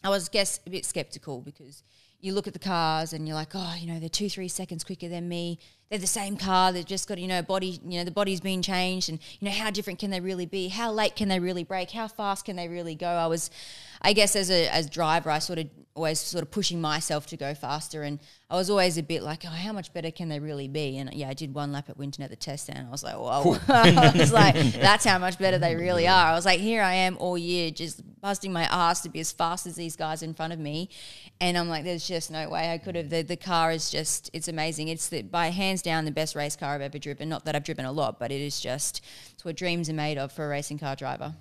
I 0.03 0.09
was 0.09 0.29
guess 0.29 0.59
a 0.67 0.71
bit 0.71 0.85
skeptical 0.85 1.41
because 1.41 1.85
you 2.21 2.33
look 2.33 2.49
at 2.49 2.53
the 2.53 2.59
cars 2.59 3.13
and 3.13 3.27
you're 3.27 3.37
like, 3.37 3.53
oh, 3.55 3.75
you 3.79 3.87
know, 3.87 4.01
they're 4.01 4.09
two, 4.09 4.29
three 4.29 4.49
seconds 4.49 4.83
quicker 4.83 5.09
than 5.09 5.29
me. 5.29 5.61
They're 5.91 5.99
the 5.99 6.07
same 6.07 6.37
car. 6.37 6.73
They've 6.73 6.85
just 6.85 7.09
got, 7.09 7.19
you 7.19 7.29
know, 7.29 7.41
body, 7.41 7.81
you 7.83 7.99
know, 7.99 8.05
the 8.05 8.11
body's 8.11 8.41
been 8.41 8.61
changed. 8.61 9.09
And, 9.09 9.19
you 9.41 9.47
know, 9.47 9.55
how 9.55 9.71
different 9.71 9.99
can 9.99 10.11
they 10.11 10.21
really 10.21 10.47
be? 10.47 10.69
How 10.69 10.93
late 10.93 11.17
can 11.17 11.29
they 11.29 11.41
really 11.41 11.65
brake? 11.65 11.91
How 11.91 12.09
fast 12.09 12.45
can 12.45 12.57
they 12.57 12.69
really 12.69 12.95
go? 12.95 13.09
I 13.09 13.27
was, 13.27 13.51
I 14.03 14.13
guess, 14.13 14.37
as 14.37 14.51
a 14.51 14.69
as 14.69 14.89
driver, 14.91 15.31
I 15.31 15.39
sort 15.39 15.59
of 15.59 15.69
always 15.99 16.21
sort 16.21 16.43
of 16.43 16.51
pushing 16.51 16.81
myself 16.81 17.27
to 17.27 17.37
go 17.37 17.55
faster. 17.55 18.05
And 18.05 18.21
I 18.49 18.55
was 18.55 18.71
always 18.71 18.97
a 18.97 19.03
bit 19.03 19.23
like, 19.23 19.45
oh, 19.45 19.49
how 19.51 19.73
much 19.73 19.93
better 19.93 20.11
can 20.11 20.29
they 20.29 20.39
really 20.39 20.69
be? 20.69 20.97
And 20.97 21.13
yeah, 21.13 21.29
I 21.29 21.35
did 21.35 21.53
one 21.53 21.73
lap 21.73 21.91
at 21.91 21.99
Winton 21.99 22.23
at 22.25 22.31
the 22.31 22.37
test 22.37 22.65
stand. 22.65 22.87
I 22.87 22.91
was 22.91 23.03
like, 23.03 23.17
whoa. 23.17 23.59
I 23.69 24.13
was 24.17 24.33
like, 24.33 24.55
that's 24.75 25.05
how 25.05 25.19
much 25.19 25.39
better 25.39 25.59
they 25.59 25.75
really 25.75 26.07
are. 26.07 26.27
I 26.29 26.35
was 26.35 26.47
like, 26.47 26.61
here 26.61 26.83
I 26.83 26.95
am 26.95 27.17
all 27.19 27.37
year 27.37 27.71
just 27.71 28.01
busting 28.21 28.53
my 28.53 28.65
ass 28.65 29.03
to 29.03 29.09
be 29.09 29.21
as 29.21 29.33
fast 29.33 29.67
as 29.67 29.75
these 29.75 29.97
guys 29.97 30.23
in 30.23 30.35
front 30.35 30.53
of 30.53 30.59
me. 30.59 30.89
And 31.41 31.59
I'm 31.59 31.69
like, 31.69 31.85
there's 31.85 32.07
just 32.07 32.31
no 32.31 32.49
way 32.49 32.73
I 32.73 32.79
could 32.79 32.95
have. 32.95 33.11
The, 33.11 33.23
the 33.23 33.37
car 33.37 33.73
is 33.73 33.91
just, 33.91 34.31
it's 34.33 34.49
amazing. 34.49 34.89
It's 34.89 35.09
the, 35.09 35.23
by 35.23 35.49
hands 35.49 35.78
down 35.83 36.05
the 36.05 36.11
best 36.11 36.35
race 36.35 36.57
car 36.57 36.75
I've 36.75 36.81
ever 36.81 36.99
driven. 36.99 37.29
Not 37.29 37.45
that 37.45 37.55
I've 37.57 37.65
driven 37.65 37.85
a 37.85 37.93
lot, 37.93 38.19
but 38.19 38.31
it 38.33 38.41
is 38.41 38.61
just, 38.61 39.05
it's 39.33 39.45
what 39.45 39.57
dreams 39.57 39.89
are 39.91 39.95
made 39.95 40.19
of 40.19 40.33
for 40.33 40.45
a 40.45 40.49
racing 40.49 40.79
car 40.79 40.97
driver. 40.97 41.35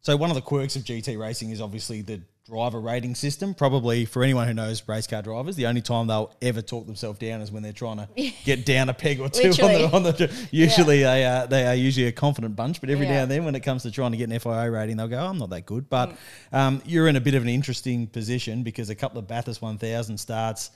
So 0.00 0.16
one 0.16 0.30
of 0.30 0.34
the 0.36 0.42
quirks 0.42 0.76
of 0.76 0.82
GT 0.82 1.18
racing 1.18 1.50
is 1.50 1.60
obviously 1.62 2.02
the 2.02 2.20
driver 2.46 2.78
rating 2.78 3.14
system. 3.14 3.54
Probably 3.54 4.04
for 4.04 4.22
anyone 4.22 4.46
who 4.46 4.52
knows 4.52 4.86
race 4.86 5.06
car 5.06 5.22
drivers, 5.22 5.56
the 5.56 5.64
only 5.66 5.80
time 5.80 6.08
they'll 6.08 6.30
ever 6.42 6.60
talk 6.60 6.84
themselves 6.84 7.18
down 7.18 7.40
is 7.40 7.50
when 7.50 7.62
they're 7.62 7.72
trying 7.72 7.96
to 7.96 8.08
get 8.44 8.66
down 8.66 8.90
a 8.90 8.94
peg 8.94 9.18
or 9.18 9.30
two 9.30 9.48
on 9.48 9.72
the, 9.72 9.90
on 9.94 10.02
the. 10.02 10.48
Usually 10.50 11.02
they 11.02 11.24
are 11.24 11.46
they 11.46 11.66
are 11.66 11.74
usually 11.74 12.06
a 12.06 12.12
confident 12.12 12.54
bunch, 12.54 12.82
but 12.82 12.90
every 12.90 13.06
Yeah. 13.06 13.14
now 13.14 13.22
and 13.22 13.30
then 13.30 13.44
when 13.46 13.54
it 13.54 13.60
comes 13.60 13.82
to 13.84 13.90
trying 13.90 14.10
to 14.10 14.18
get 14.18 14.28
an 14.30 14.38
FIA 14.38 14.70
rating, 14.70 14.98
they'll 14.98 15.08
go, 15.08 15.18
oh, 15.20 15.28
"I'm 15.28 15.38
not 15.38 15.48
that 15.50 15.64
good." 15.64 15.84
Mm. 15.84 15.88
But 15.88 16.16
um, 16.52 16.82
you're 16.84 17.08
in 17.08 17.16
a 17.16 17.20
bit 17.22 17.34
of 17.34 17.42
an 17.42 17.48
interesting 17.48 18.06
position 18.06 18.62
because 18.62 18.90
a 18.90 18.94
couple 18.94 19.18
of 19.18 19.26
Bathurst 19.26 19.62
1000 19.62 20.18
starts 20.18 20.70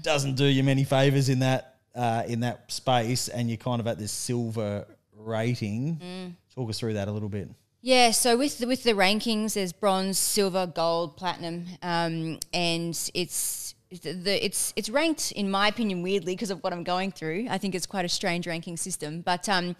doesn't 0.00 0.36
do 0.36 0.46
you 0.46 0.64
many 0.64 0.84
favors 0.84 1.28
in 1.28 1.40
that 1.40 1.73
uh, 1.94 2.24
in 2.26 2.40
that 2.40 2.70
space, 2.70 3.28
and 3.28 3.48
you're 3.48 3.56
kind 3.56 3.80
of 3.80 3.86
at 3.86 3.98
this 3.98 4.12
silver 4.12 4.86
rating. 5.16 5.96
Mm. 5.96 6.32
Talk 6.54 6.70
us 6.70 6.78
through 6.78 6.94
that 6.94 7.08
a 7.08 7.12
little 7.12 7.28
bit. 7.28 7.48
Yeah, 7.80 8.12
so 8.12 8.38
with 8.38 8.58
the, 8.58 8.66
with 8.66 8.82
the 8.82 8.92
rankings, 8.92 9.54
there's 9.54 9.72
bronze, 9.72 10.18
silver, 10.18 10.66
gold, 10.66 11.18
platinum, 11.18 11.66
um, 11.82 12.38
and 12.52 13.10
it's 13.12 13.74
the 14.00 14.44
it's 14.44 14.72
it's 14.76 14.88
ranked 14.90 15.32
in 15.32 15.50
my 15.50 15.68
opinion 15.68 16.02
weirdly 16.02 16.34
because 16.34 16.50
of 16.50 16.62
what 16.62 16.72
I'm 16.72 16.84
going 16.84 17.12
through. 17.12 17.46
I 17.50 17.58
think 17.58 17.74
it's 17.74 17.86
quite 17.86 18.04
a 18.04 18.08
strange 18.08 18.46
ranking 18.46 18.76
system. 18.76 19.20
But 19.20 19.48
um, 19.48 19.76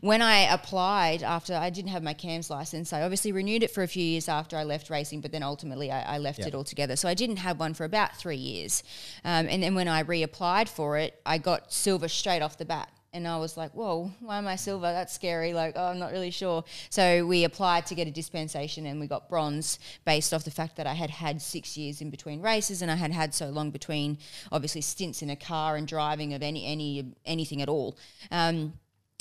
when 0.00 0.22
I 0.22 0.40
applied 0.52 1.22
after 1.22 1.54
I 1.54 1.70
didn't 1.70 1.90
have 1.90 2.02
my 2.02 2.14
CAMS 2.14 2.50
license, 2.50 2.92
I 2.92 3.02
obviously 3.02 3.32
renewed 3.32 3.62
it 3.62 3.70
for 3.70 3.82
a 3.82 3.88
few 3.88 4.04
years 4.04 4.28
after 4.28 4.56
I 4.56 4.64
left 4.64 4.90
racing, 4.90 5.20
but 5.20 5.32
then 5.32 5.42
ultimately 5.42 5.90
I, 5.90 6.14
I 6.14 6.18
left 6.18 6.40
Yeah. 6.40 6.48
it 6.48 6.54
altogether. 6.54 6.96
So 6.96 7.08
I 7.08 7.14
didn't 7.14 7.36
have 7.38 7.58
one 7.60 7.74
for 7.74 7.84
about 7.84 8.16
three 8.16 8.36
years, 8.36 8.82
um, 9.24 9.46
and 9.48 9.62
then 9.62 9.74
when 9.74 9.88
I 9.88 10.02
reapplied 10.02 10.68
for 10.68 10.98
it, 10.98 11.20
I 11.24 11.38
got 11.38 11.72
silver 11.72 12.08
straight 12.08 12.42
off 12.42 12.58
the 12.58 12.64
bat. 12.64 12.90
And 13.14 13.28
I 13.28 13.38
was 13.38 13.56
like, 13.56 13.70
whoa, 13.70 14.10
why 14.18 14.38
am 14.38 14.48
I 14.48 14.56
silver? 14.56 14.92
That's 14.92 15.14
scary. 15.14 15.52
Like, 15.52 15.74
oh, 15.76 15.86
I'm 15.86 16.00
not 16.00 16.10
really 16.10 16.32
sure. 16.32 16.64
So 16.90 17.24
we 17.24 17.44
applied 17.44 17.86
to 17.86 17.94
get 17.94 18.08
a 18.08 18.10
dispensation 18.10 18.86
and 18.86 18.98
we 18.98 19.06
got 19.06 19.28
bronze 19.28 19.78
based 20.04 20.34
off 20.34 20.42
the 20.42 20.50
fact 20.50 20.74
that 20.76 20.86
I 20.86 20.94
had 20.94 21.10
had 21.10 21.40
six 21.40 21.76
years 21.76 22.00
in 22.00 22.10
between 22.10 22.42
races 22.42 22.82
and 22.82 22.90
I 22.90 22.96
had 22.96 23.12
had 23.12 23.32
so 23.32 23.50
long 23.50 23.70
between 23.70 24.18
obviously 24.50 24.80
stints 24.80 25.22
in 25.22 25.30
a 25.30 25.36
car 25.36 25.76
and 25.76 25.86
driving 25.86 26.34
of 26.34 26.42
any, 26.42 26.66
any 26.66 27.14
anything 27.24 27.62
at 27.62 27.68
all. 27.68 27.96
Um, 28.32 28.74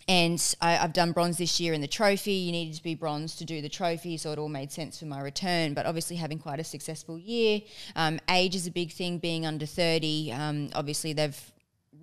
and 0.07 0.55
I, 0.59 0.79
I've 0.79 0.93
done 0.93 1.11
bronze 1.11 1.37
this 1.37 1.59
year 1.59 1.73
in 1.73 1.81
the 1.81 1.87
trophy. 1.87 2.33
You 2.33 2.51
needed 2.51 2.75
to 2.75 2.83
be 2.83 2.95
bronze 2.95 3.35
to 3.37 3.45
do 3.45 3.61
the 3.61 3.69
trophy, 3.69 4.17
so 4.17 4.31
it 4.31 4.39
all 4.39 4.49
made 4.49 4.71
sense 4.71 4.99
for 4.99 5.05
my 5.05 5.21
return. 5.21 5.73
But 5.73 5.85
obviously, 5.85 6.17
having 6.17 6.39
quite 6.39 6.59
a 6.59 6.63
successful 6.63 7.17
year, 7.17 7.61
um, 7.95 8.19
age 8.29 8.55
is 8.55 8.67
a 8.67 8.71
big 8.71 8.91
thing. 8.91 9.19
Being 9.19 9.45
under 9.45 9.65
thirty, 9.65 10.31
um, 10.33 10.71
obviously 10.73 11.13
they've 11.13 11.52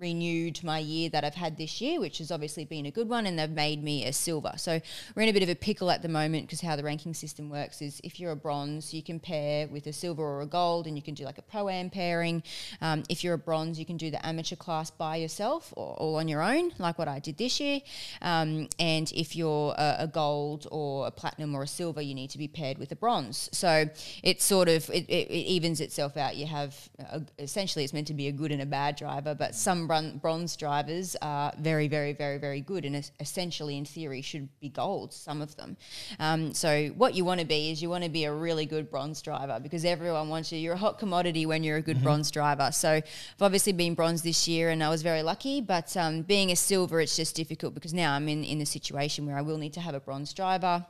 renewed 0.01 0.63
my 0.63 0.79
year 0.79 1.09
that 1.09 1.23
I've 1.23 1.35
had 1.35 1.57
this 1.57 1.79
year, 1.79 1.99
which 1.99 2.17
has 2.17 2.31
obviously 2.31 2.65
been 2.65 2.87
a 2.87 2.91
good 2.91 3.07
one, 3.07 3.25
and 3.25 3.37
they've 3.37 3.49
made 3.49 3.83
me 3.83 4.05
a 4.05 4.11
silver. 4.11 4.53
So 4.57 4.81
we're 5.15 5.21
in 5.21 5.29
a 5.29 5.33
bit 5.33 5.43
of 5.43 5.49
a 5.49 5.55
pickle 5.55 5.91
at 5.91 6.01
the 6.01 6.09
moment 6.09 6.47
because 6.47 6.61
how 6.61 6.75
the 6.75 6.83
ranking 6.83 7.13
system 7.13 7.49
works 7.49 7.81
is 7.81 8.01
if 8.03 8.19
you're 8.19 8.31
a 8.31 8.35
bronze, 8.35 8.93
you 8.93 9.03
can 9.03 9.19
pair 9.19 9.67
with 9.67 9.85
a 9.87 9.93
silver 9.93 10.23
or 10.23 10.41
a 10.41 10.47
gold, 10.47 10.87
and 10.87 10.97
you 10.97 11.03
can 11.03 11.13
do 11.13 11.23
like 11.23 11.37
a 11.37 11.41
pro 11.43 11.69
am 11.69 11.89
pairing. 11.89 12.43
Um, 12.81 13.03
if 13.09 13.23
you're 13.23 13.35
a 13.35 13.37
bronze, 13.37 13.79
you 13.79 13.85
can 13.85 13.97
do 13.97 14.09
the 14.09 14.25
amateur 14.25 14.55
class 14.55 14.89
by 14.89 15.17
yourself 15.17 15.73
or 15.77 15.93
all 15.95 16.15
on 16.15 16.27
your 16.27 16.41
own, 16.41 16.71
like 16.79 16.97
what 16.97 17.07
I 17.07 17.19
did 17.19 17.37
this 17.37 17.59
year. 17.59 17.81
Um, 18.21 18.67
and 18.79 19.11
if 19.13 19.35
you're 19.35 19.75
a, 19.77 19.97
a 19.99 20.07
gold 20.07 20.67
or 20.71 21.07
a 21.07 21.11
platinum 21.11 21.53
or 21.53 21.63
a 21.63 21.67
silver, 21.67 22.01
you 22.01 22.15
need 22.15 22.31
to 22.31 22.39
be 22.39 22.47
paired 22.47 22.79
with 22.79 22.91
a 22.91 22.95
bronze. 22.95 23.49
So 23.51 23.85
it 24.23 24.41
sort 24.41 24.67
of 24.67 24.89
it, 24.89 25.07
it, 25.07 25.29
it 25.29 25.45
evens 25.55 25.79
itself 25.79 26.17
out. 26.17 26.35
You 26.35 26.47
have 26.47 26.89
a, 26.99 27.21
essentially 27.37 27.83
it's 27.83 27.93
meant 27.93 28.07
to 28.07 28.13
be 28.15 28.27
a 28.27 28.31
good 28.31 28.51
and 28.51 28.61
a 28.61 28.65
bad 28.65 28.95
driver, 28.95 29.35
but 29.35 29.53
some 29.53 29.87
bron- 29.91 30.17
bronze 30.19 30.55
drivers 30.55 31.17
are 31.21 31.51
very, 31.59 31.89
very, 31.89 32.13
very, 32.13 32.37
very 32.37 32.61
good, 32.61 32.85
and 32.85 32.95
es- 32.95 33.11
essentially 33.19 33.75
in 33.77 33.83
theory 33.83 34.21
should 34.21 34.47
be 34.61 34.69
gold. 34.69 35.11
Some 35.11 35.41
of 35.41 35.57
them. 35.57 35.75
Um, 36.17 36.53
so 36.53 36.87
what 36.95 37.13
you 37.13 37.25
want 37.25 37.41
to 37.41 37.45
be 37.45 37.71
is 37.71 37.81
you 37.81 37.89
want 37.89 38.05
to 38.05 38.09
be 38.09 38.23
a 38.23 38.33
really 38.33 38.65
good 38.65 38.89
bronze 38.89 39.21
driver 39.21 39.59
because 39.59 39.83
everyone 39.83 40.29
wants 40.29 40.49
you. 40.49 40.59
You're 40.59 40.75
a 40.75 40.83
hot 40.87 40.97
commodity 40.97 41.45
when 41.45 41.61
you're 41.61 41.75
a 41.75 41.81
good 41.81 42.01
bronze 42.01 42.31
driver. 42.31 42.69
So 42.71 42.89
I've 42.89 43.41
obviously 43.41 43.73
been 43.73 43.93
bronze 43.93 44.21
this 44.21 44.47
year, 44.47 44.69
and 44.69 44.81
I 44.81 44.87
was 44.87 45.01
very 45.01 45.23
lucky. 45.23 45.59
But 45.59 45.97
um, 45.97 46.21
being 46.21 46.51
a 46.51 46.55
silver, 46.55 47.01
it's 47.01 47.17
just 47.17 47.35
difficult 47.35 47.73
because 47.73 47.93
now 47.93 48.13
I'm 48.13 48.29
in 48.29 48.45
in 48.45 48.59
the 48.59 48.65
situation 48.65 49.25
where 49.25 49.37
I 49.37 49.41
will 49.41 49.57
need 49.57 49.73
to 49.73 49.81
have 49.81 49.93
a 49.93 49.99
bronze 49.99 50.31
driver. 50.33 50.85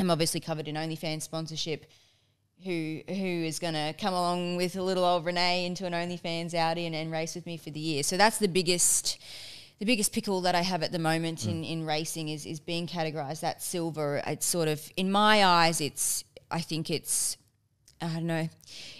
I'm 0.00 0.10
obviously 0.10 0.40
covered 0.40 0.66
in 0.66 0.74
OnlyFans 0.74 1.22
sponsorship 1.22 1.86
who 2.64 3.00
who 3.08 3.44
is 3.44 3.58
going 3.58 3.74
to 3.74 3.94
come 3.98 4.14
along 4.14 4.56
with 4.56 4.76
a 4.76 4.82
little 4.82 5.04
old 5.04 5.24
Renee 5.24 5.66
into 5.66 5.86
an 5.86 5.92
OnlyFans 5.92 6.54
Audi 6.54 6.86
and, 6.86 6.94
and 6.94 7.10
race 7.10 7.34
with 7.34 7.46
me 7.46 7.56
for 7.56 7.70
the 7.70 7.80
year. 7.80 8.02
So 8.02 8.16
that's 8.16 8.38
the 8.38 8.48
biggest 8.48 9.18
the 9.78 9.86
biggest 9.86 10.12
pickle 10.12 10.42
that 10.42 10.54
I 10.54 10.60
have 10.60 10.82
at 10.82 10.92
the 10.92 10.98
moment 10.98 11.42
hmm. 11.42 11.50
in, 11.50 11.64
in 11.64 11.86
racing 11.86 12.28
is 12.28 12.46
is 12.46 12.60
being 12.60 12.86
categorized 12.86 13.40
that 13.40 13.62
silver. 13.62 14.22
It's 14.26 14.46
sort 14.46 14.68
of 14.68 14.90
in 14.96 15.10
my 15.10 15.44
eyes, 15.44 15.80
it's 15.80 16.24
I 16.50 16.60
think 16.60 16.90
it's 16.90 17.36
I 18.02 18.06
don't 18.06 18.26
know. 18.26 18.48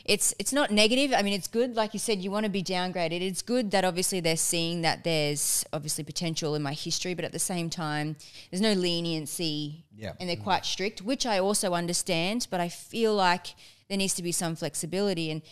It's 0.05 0.35
it's 0.39 0.53
not 0.53 0.71
negative. 0.71 1.13
I 1.17 1.23
mean, 1.23 1.33
it's 1.33 1.49
good. 1.49 1.75
Like 1.75 1.95
you 1.95 1.99
said, 1.99 2.19
you 2.21 2.31
want 2.31 2.45
to 2.45 2.51
be 2.51 2.63
downgraded. 2.63 3.23
It's 3.23 3.41
good 3.41 3.71
that 3.71 3.85
obviously 3.85 4.21
they're 4.21 4.37
seeing 4.37 4.83
that 4.83 5.05
there's 5.05 5.65
obviously 5.73 6.05
potential 6.05 6.55
in 6.55 6.63
my 6.63 6.75
history, 6.75 7.15
but 7.15 7.25
at 7.25 7.33
the 7.33 7.39
same 7.39 7.71
time, 7.71 8.17
there's 8.51 8.61
no 8.61 8.75
leniency, 8.75 9.85
Yeah. 9.97 10.13
and 10.21 10.29
they're 10.29 10.37
mm. 10.37 10.45
quite 10.45 10.67
strict, 10.67 11.01
which 11.01 11.25
I 11.25 11.39
also 11.39 11.73
understand. 11.73 12.47
But 12.51 12.61
I 12.61 12.69
feel 12.69 13.15
like 13.15 13.55
there 13.89 13.97
needs 13.97 14.15
to 14.15 14.23
be 14.23 14.33
some 14.33 14.55
flexibility. 14.55 15.31
And 15.31 15.43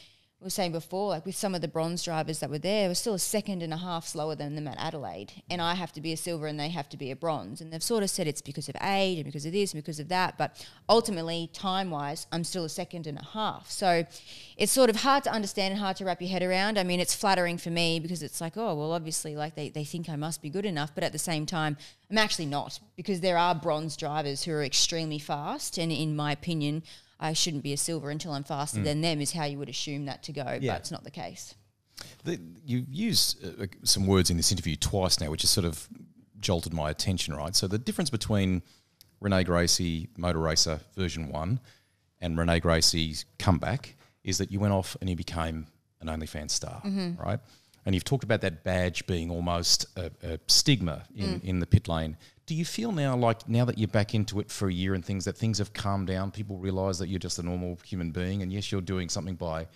we 0.41 0.45
were 0.45 0.51
saying 0.51 0.71
before, 0.71 1.09
like 1.09 1.27
with 1.27 1.35
some 1.35 1.53
of 1.57 1.63
the 1.63 1.67
bronze 1.67 2.05
drivers 2.05 2.39
that 2.39 2.49
were 2.49 2.61
there, 2.61 2.89
we're 2.89 2.95
still 2.95 3.15
a 3.15 3.19
second 3.19 3.61
and 3.61 3.75
a 3.75 3.77
half 3.77 4.07
slower 4.07 4.37
than 4.37 4.55
them 4.55 4.69
at 4.69 4.79
Adelaide. 4.79 5.33
And 5.51 5.61
I 5.61 5.75
have 5.75 5.91
to 5.95 6.01
be 6.01 6.13
a 6.13 6.17
silver 6.17 6.47
and 6.47 6.61
they 6.61 6.69
have 6.69 6.89
to 6.91 6.97
be 6.97 7.11
a 7.11 7.17
bronze. 7.17 7.61
And 7.61 7.73
they've 7.73 7.83
sort 7.83 8.05
of 8.05 8.11
said 8.11 8.29
it's 8.29 8.41
because 8.41 8.69
of 8.69 8.77
age 8.81 9.19
and 9.19 9.25
because 9.25 9.45
of 9.47 9.51
this 9.51 9.73
and 9.73 9.83
because 9.83 9.99
of 9.99 10.07
that. 10.11 10.39
But 10.39 10.65
ultimately, 10.89 11.51
time 11.53 11.91
wise, 11.91 12.29
I'm 12.31 12.45
still 12.45 12.65
a 12.65 12.69
second 12.69 13.09
and 13.09 13.19
a 13.19 13.25
half. 13.25 13.69
So 13.69 14.05
it's 14.57 14.71
sort 14.71 14.91
of 14.91 14.97
hard 14.97 15.25
to 15.25 15.33
understand 15.33 15.73
and 15.73 15.81
hard 15.81 15.97
to 15.97 16.05
wrap 16.05 16.21
your 16.21 16.31
head 16.31 16.45
around. 16.45 16.79
I 16.79 16.85
mean, 16.85 17.01
it's 17.01 17.17
flattering 17.17 17.59
for 17.59 17.71
me 17.71 17.99
because 17.99 18.23
it's 18.23 18.41
like, 18.41 18.57
oh, 18.57 18.77
well, 18.77 18.93
obviously, 18.93 19.35
like 19.35 19.57
they, 19.57 19.71
they 19.71 19.85
think 19.85 20.09
I 20.09 20.15
must 20.15 20.41
be 20.41 20.51
good 20.51 20.67
enough. 20.67 20.95
But 20.95 21.03
at 21.03 21.11
the 21.11 21.19
same 21.19 21.47
time, 21.47 21.77
I'm 22.13 22.19
actually 22.19 22.47
not 22.47 22.79
because 22.95 23.23
there 23.23 23.39
are 23.39 23.57
bronze 23.57 23.97
drivers 23.97 24.45
who 24.45 24.53
are 24.53 24.63
extremely 24.63 25.19
fast. 25.19 25.79
And 25.79 25.91
in 25.91 26.15
my 26.15 26.31
opinion, 26.31 26.85
I 27.21 27.33
shouldn't 27.33 27.63
be 27.63 27.73
a 27.73 27.77
silver 27.77 28.11
until 28.11 28.33
I'm 28.33 28.45
faster 28.45 28.81
mm. 28.81 28.85
than 28.85 29.01
them, 29.01 29.21
is 29.21 29.33
how 29.33 29.45
you 29.45 29.59
would 29.59 29.69
assume 29.69 30.07
that 30.07 30.23
to 30.25 30.33
go. 30.33 30.59
Yeah. 30.61 30.75
But 30.75 30.81
it's 30.81 30.91
not 30.91 31.05
the 31.05 31.11
case. 31.11 31.55
The, 32.25 32.41
you 32.65 32.85
used 32.89 33.45
uh, 33.45 33.65
uh, 33.65 33.67
some 33.83 34.07
words 34.07 34.31
in 34.31 34.37
this 34.37 34.53
interview 34.53 34.77
twice 34.77 35.21
now, 35.21 35.31
which 35.31 35.43
has 35.43 35.51
sort 35.51 35.65
of 35.65 35.89
jolted 36.41 36.73
my 36.73 36.91
attention, 36.91 37.35
right? 37.35 37.57
So 37.57 37.67
the 37.67 37.79
difference 37.79 38.11
between 38.11 38.63
Renee 39.21 39.45
Gracie 39.45 40.09
Motor 40.17 40.39
Racer 40.39 40.81
version 40.97 41.29
one 41.29 41.61
and 42.21 42.39
Renee 42.39 42.61
Gracie's 42.61 43.25
comeback 43.39 43.97
is 44.23 44.39
that 44.39 44.53
you 44.53 44.61
went 44.61 44.73
off 44.73 44.97
and 45.01 45.11
you 45.11 45.17
became 45.17 45.67
an 46.01 46.07
OnlyFans 46.09 46.51
star, 46.51 46.81
mm-hmm. 46.85 47.21
right? 47.21 47.41
And 47.87 47.95
you've 47.95 48.05
talked 48.05 48.25
about 48.25 48.41
that 48.43 48.65
badge 48.65 49.07
being 49.07 49.31
almost 49.31 49.87
a, 49.97 50.11
a 50.23 50.39
stigma 50.47 51.05
in, 51.17 51.41
mm. 51.41 51.45
in 51.45 51.61
the 51.61 51.67
pit 51.67 51.89
lane. 51.89 52.17
Do 52.47 52.55
you 52.55 52.65
feel 52.65 52.93
now, 52.93 53.17
like 53.17 53.49
now 53.49 53.65
that 53.67 53.79
you're 53.79 53.89
back 53.89 54.15
into 54.15 54.41
it 54.41 54.51
for 54.51 54.69
a 54.69 54.73
year 54.73 54.95
and 54.95 55.05
things, 55.05 55.25
that 55.27 55.37
things 55.37 55.59
have 55.59 55.73
calmed 55.73 56.07
down? 56.07 56.31
People 56.31 56.57
realise 56.57 56.99
that 56.99 57.09
you're 57.09 57.19
just 57.19 57.39
a 57.39 57.43
normal 57.43 57.79
human 57.85 58.11
being, 58.11 58.43
and 58.43 58.53
yes, 58.53 58.73
you're 58.73 58.81
doing 58.81 59.09
something 59.09 59.35
by 59.35 59.67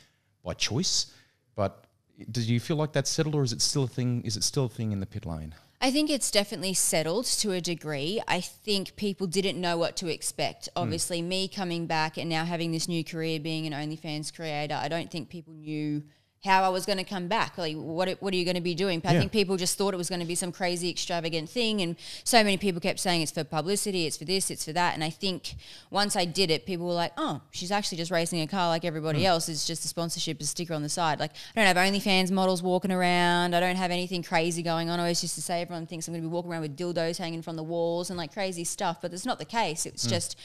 by 0.43 0.55
choice. 0.55 1.13
But 1.55 1.85
do 2.31 2.41
you 2.41 2.61
feel 2.61 2.77
like 2.77 2.93
that's 2.93 3.11
settled, 3.11 3.35
or 3.35 3.43
is 3.43 3.53
it 3.53 3.61
still 3.61 3.85
a 3.85 3.89
thing? 3.89 4.23
Is 4.25 4.37
it 4.37 4.45
still 4.45 4.67
a 4.67 4.69
thing 4.69 4.93
in 4.93 5.01
the 5.01 5.07
pit 5.07 5.27
lane? 5.27 5.55
I 5.83 5.91
think 5.91 6.11
it's 6.11 6.31
definitely 6.31 6.75
settled 6.75 7.27
to 7.27 7.51
a 7.53 7.61
degree. 7.61 8.23
I 8.29 8.41
think 8.41 8.95
people 8.95 9.27
didn't 9.27 9.61
know 9.61 9.77
what 9.77 9.97
to 9.97 10.07
expect. 10.07 10.69
Mm. 10.69 10.83
Obviously, 10.83 11.21
me 11.21 11.49
coming 11.49 11.87
back 11.87 12.17
and 12.17 12.31
now 12.31 12.45
having 12.45 12.71
this 12.71 12.89
new 12.89 13.03
career 13.05 13.41
being 13.41 13.67
an 13.67 13.73
OnlyFans 13.73 14.35
creator, 14.35 14.79
I 14.81 14.89
don't 14.89 15.11
think 15.11 15.29
people 15.29 15.55
knew 15.55 16.05
how 16.45 16.65
I 16.65 16.71
was 16.71 16.85
going 16.87 16.99
to 16.99 17.05
come 17.05 17.29
back. 17.29 17.57
Like, 17.57 17.77
what 17.77 18.09
what 18.21 18.35
are 18.35 18.37
you 18.37 18.45
going 18.45 18.57
to 18.57 18.61
be 18.61 18.75
doing? 18.75 19.01
I 19.05 19.13
Yeah. 19.13 19.21
think 19.21 19.33
people 19.33 19.57
just 19.57 19.79
thought 19.79 19.95
it 19.95 19.97
was 19.97 20.09
going 20.09 20.21
to 20.21 20.27
be 20.27 20.35
some 20.35 20.51
crazy 20.51 20.91
extravagant 20.91 21.49
thing, 21.49 21.81
and 21.81 21.97
so 22.25 22.43
many 22.43 22.57
people 22.57 22.81
kept 22.81 22.99
saying 22.99 23.23
it's 23.23 23.31
for 23.31 23.45
publicity, 23.45 24.07
it's 24.07 24.17
for 24.17 24.25
this, 24.25 24.51
it's 24.51 24.65
for 24.65 24.73
that. 24.73 24.95
And 24.95 25.05
I 25.05 25.11
think 25.11 25.55
once 25.91 26.17
I 26.17 26.25
did 26.25 26.51
it, 26.51 26.67
people 26.67 26.87
were 26.87 26.95
like, 26.95 27.13
"Oh, 27.17 27.43
she's 27.53 27.71
actually 27.71 27.99
just 27.99 28.11
racing 28.11 28.41
a 28.41 28.49
car 28.49 28.69
like 28.69 28.85
everybody 28.85 29.21
hmm. 29.21 29.27
else. 29.27 29.49
It's 29.49 29.67
just 29.67 29.85
a 29.85 29.89
sponsorship, 29.89 30.41
a 30.41 30.45
sticker 30.45 30.75
on 30.75 30.83
the 30.83 30.89
side." 30.89 31.21
Like, 31.21 31.31
I 31.55 31.65
don't 31.65 31.67
have 31.67 31.77
OnlyFans 31.77 32.33
models 32.33 32.61
walking 32.61 32.91
around. 32.91 33.55
I 33.55 33.61
don't 33.61 33.77
have 33.77 33.93
anything 33.93 34.25
crazy 34.25 34.63
going 34.63 34.91
on. 34.91 34.99
I 34.99 35.03
always 35.03 35.23
used 35.23 35.37
to 35.37 35.43
say 35.43 35.63
everyone 35.63 35.87
thinks 35.87 36.09
I'm 36.09 36.15
going 36.15 36.25
to 36.25 36.29
be 36.29 36.33
walking 36.33 36.51
around 36.51 36.63
with 36.63 36.77
dildos 36.77 37.19
hanging 37.19 37.43
from 37.43 37.55
the 37.55 37.63
walls 37.63 38.11
and 38.11 38.19
like 38.19 38.33
crazy 38.33 38.65
stuff, 38.65 38.99
but 39.01 39.13
that's 39.13 39.27
not 39.27 39.39
the 39.39 39.45
case. 39.45 39.87
It's 39.87 40.05
hmm. 40.05 40.11
just 40.11 40.37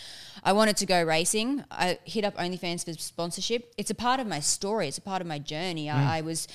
I 0.43 0.53
wanted 0.53 0.77
to 0.77 0.85
go 0.85 1.01
racing. 1.01 1.63
I 1.71 1.97
hit 2.03 2.23
up 2.23 2.35
OnlyFans 2.37 2.85
for 2.85 2.93
sponsorship. 2.93 3.73
It's 3.77 3.89
a 3.89 3.95
part 3.95 4.19
of 4.19 4.27
my 4.27 4.39
story. 4.39 4.87
It's 4.87 4.99
a 4.99 5.01
part 5.01 5.21
of 5.21 5.27
my 5.27 5.39
journey. 5.39 5.86
I, 5.89 5.95
mm. 5.95 6.07
I 6.07 6.21
was 6.21 6.47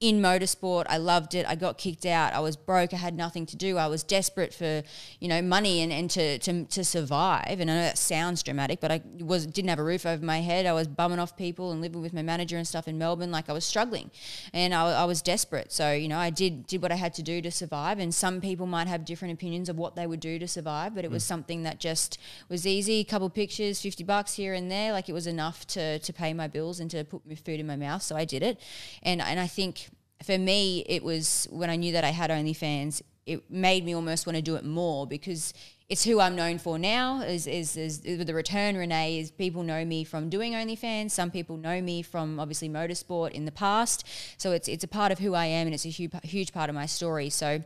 in 0.00 0.22
motorsport. 0.22 0.86
I 0.88 0.96
loved 0.96 1.34
it. 1.34 1.44
I 1.46 1.54
got 1.54 1.76
kicked 1.76 2.06
out. 2.06 2.32
I 2.32 2.40
was 2.40 2.56
broke. 2.56 2.94
I 2.94 2.96
had 2.96 3.14
nothing 3.14 3.44
to 3.44 3.56
do. 3.56 3.76
I 3.76 3.86
was 3.86 4.02
desperate 4.02 4.54
for, 4.54 4.82
you 5.20 5.28
know, 5.28 5.42
money 5.42 5.82
and, 5.82 5.92
and 5.92 6.08
to, 6.12 6.38
to, 6.38 6.64
to 6.64 6.84
survive. 6.84 7.60
And 7.60 7.70
I 7.70 7.74
know 7.74 7.82
that 7.82 7.98
sounds 7.98 8.42
dramatic, 8.42 8.80
but 8.80 8.90
I 8.90 9.02
was 9.18 9.46
didn't 9.46 9.68
have 9.68 9.78
a 9.78 9.84
roof 9.84 10.06
over 10.06 10.24
my 10.24 10.40
head. 10.40 10.64
I 10.64 10.72
was 10.72 10.88
bumming 10.88 11.18
off 11.18 11.36
people 11.36 11.70
and 11.70 11.82
living 11.82 12.00
with 12.00 12.14
my 12.14 12.22
manager 12.22 12.56
and 12.56 12.66
stuff 12.66 12.88
in 12.88 12.96
Melbourne. 12.96 13.30
Like 13.30 13.50
I 13.50 13.52
was 13.52 13.66
struggling 13.66 14.10
and 14.54 14.72
I, 14.72 15.02
I 15.02 15.04
was 15.04 15.20
desperate. 15.20 15.70
So, 15.70 15.92
you 15.92 16.08
know, 16.08 16.18
I 16.18 16.30
did 16.30 16.66
did 16.66 16.80
what 16.80 16.92
I 16.92 16.94
had 16.96 17.12
to 17.14 17.22
do 17.22 17.42
to 17.42 17.50
survive. 17.50 17.98
And 17.98 18.14
some 18.14 18.40
people 18.40 18.64
might 18.64 18.88
have 18.88 19.04
different 19.04 19.34
opinions 19.34 19.68
of 19.68 19.76
what 19.76 19.96
they 19.96 20.06
would 20.06 20.20
do 20.20 20.38
to 20.38 20.48
survive, 20.48 20.94
but 20.94 21.04
it 21.04 21.10
was 21.10 21.22
mm. 21.24 21.28
something 21.28 21.62
that 21.64 21.78
just 21.78 22.18
was 22.48 22.66
easy. 22.66 23.00
A 23.00 23.04
couple 23.04 23.28
pictures, 23.28 23.82
50 23.82 24.04
bucks 24.04 24.32
here 24.32 24.54
and 24.54 24.70
there. 24.70 24.92
Like 24.92 25.10
it 25.10 25.12
was 25.12 25.26
enough 25.26 25.66
to, 25.68 25.98
to 25.98 26.12
pay 26.14 26.32
my 26.32 26.48
bills 26.48 26.80
and 26.80 26.90
to 26.90 27.04
put 27.04 27.26
my 27.26 27.34
food 27.34 27.60
in 27.60 27.66
my 27.66 27.76
mouth. 27.76 28.00
So 28.00 28.16
I 28.16 28.24
did 28.24 28.42
it. 28.42 28.58
And, 29.02 29.20
and 29.20 29.38
I 29.38 29.46
think 29.46 29.89
for 30.22 30.38
me, 30.38 30.84
it 30.86 31.02
was 31.02 31.46
when 31.50 31.70
I 31.70 31.76
knew 31.76 31.92
that 31.92 32.04
I 32.04 32.10
had 32.10 32.30
OnlyFans, 32.30 33.02
it 33.26 33.50
made 33.50 33.84
me 33.84 33.94
almost 33.94 34.26
want 34.26 34.36
to 34.36 34.42
do 34.42 34.56
it 34.56 34.64
more 34.64 35.06
because 35.06 35.54
it's 35.88 36.04
who 36.04 36.20
I'm 36.20 36.36
known 36.36 36.58
for 36.58 36.78
now. 36.78 37.20
Is 37.20 37.46
is, 37.46 37.76
is, 37.76 38.02
with 38.04 38.26
the 38.26 38.34
return, 38.34 38.76
Renee 38.76 39.18
is 39.18 39.30
people 39.30 39.62
know 39.62 39.84
me 39.84 40.04
from 40.04 40.28
doing 40.28 40.52
OnlyFans. 40.52 41.10
Some 41.10 41.30
people 41.30 41.56
know 41.56 41.80
me 41.80 42.02
from 42.02 42.38
obviously 42.38 42.68
motorsport 42.68 43.32
in 43.32 43.44
the 43.44 43.52
past. 43.52 44.06
So 44.36 44.52
it's 44.52 44.68
it's 44.68 44.84
a 44.84 44.88
part 44.88 45.12
of 45.12 45.18
who 45.18 45.34
I 45.34 45.46
am, 45.46 45.66
and 45.66 45.74
it's 45.74 45.86
a 45.86 45.90
huge 45.90 46.12
huge 46.22 46.52
part 46.52 46.68
of 46.68 46.74
my 46.74 46.86
story. 46.86 47.30
So 47.30 47.62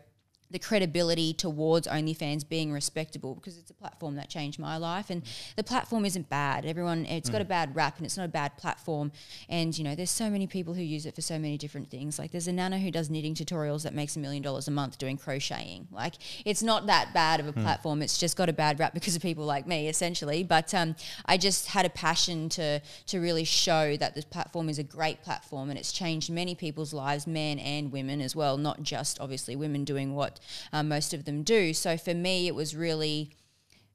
the 0.54 0.58
credibility 0.60 1.34
towards 1.34 1.88
OnlyFans 1.88 2.48
being 2.48 2.70
respectable 2.72 3.34
because 3.34 3.58
it's 3.58 3.72
a 3.72 3.74
platform 3.74 4.14
that 4.14 4.30
changed 4.30 4.60
my 4.60 4.76
life 4.76 5.10
and 5.10 5.22
the 5.56 5.64
platform 5.64 6.04
isn't 6.04 6.30
bad. 6.30 6.64
Everyone 6.64 7.04
it's 7.06 7.28
got 7.28 7.40
a 7.40 7.44
bad 7.44 7.74
rap 7.74 7.96
and 7.96 8.06
it's 8.06 8.16
not 8.16 8.24
a 8.24 8.28
bad 8.28 8.56
platform. 8.56 9.10
And 9.48 9.76
you 9.76 9.82
know, 9.82 9.96
there's 9.96 10.12
so 10.12 10.30
many 10.30 10.46
people 10.46 10.72
who 10.72 10.82
use 10.82 11.06
it 11.06 11.14
for 11.16 11.22
so 11.22 11.40
many 11.40 11.58
different 11.58 11.90
things. 11.90 12.20
Like 12.20 12.30
there's 12.30 12.46
a 12.46 12.52
nana 12.52 12.78
who 12.78 12.92
does 12.92 13.10
knitting 13.10 13.34
tutorials 13.34 13.82
that 13.82 13.94
makes 13.94 14.14
a 14.14 14.20
million 14.20 14.44
dollars 14.44 14.68
a 14.68 14.70
month 14.70 14.96
doing 14.96 15.16
crocheting. 15.16 15.88
Like 15.90 16.14
it's 16.44 16.62
not 16.62 16.86
that 16.86 17.12
bad 17.12 17.40
of 17.40 17.48
a 17.48 17.52
platform. 17.52 18.00
It's 18.00 18.16
just 18.16 18.36
got 18.36 18.48
a 18.48 18.52
bad 18.52 18.78
rap 18.78 18.94
because 18.94 19.16
of 19.16 19.22
people 19.22 19.44
like 19.44 19.66
me 19.66 19.88
essentially. 19.88 20.44
But 20.44 20.72
um, 20.72 20.94
I 21.26 21.36
just 21.36 21.66
had 21.66 21.84
a 21.84 21.90
passion 21.90 22.48
to 22.50 22.80
to 23.06 23.18
really 23.18 23.44
show 23.44 23.96
that 23.96 24.14
this 24.14 24.24
platform 24.24 24.68
is 24.68 24.78
a 24.78 24.84
great 24.84 25.20
platform 25.20 25.68
and 25.70 25.76
it's 25.80 25.90
changed 25.90 26.30
many 26.30 26.54
people's 26.54 26.94
lives, 26.94 27.26
men 27.26 27.58
and 27.58 27.90
women 27.90 28.20
as 28.20 28.36
well, 28.36 28.56
not 28.56 28.84
just 28.84 29.18
obviously 29.18 29.56
women 29.56 29.82
doing 29.82 30.14
what 30.14 30.38
um, 30.72 30.88
most 30.88 31.14
of 31.14 31.24
them 31.24 31.42
do. 31.42 31.74
So 31.74 31.96
for 31.96 32.14
me, 32.14 32.46
it 32.46 32.54
was 32.54 32.74
really 32.74 33.30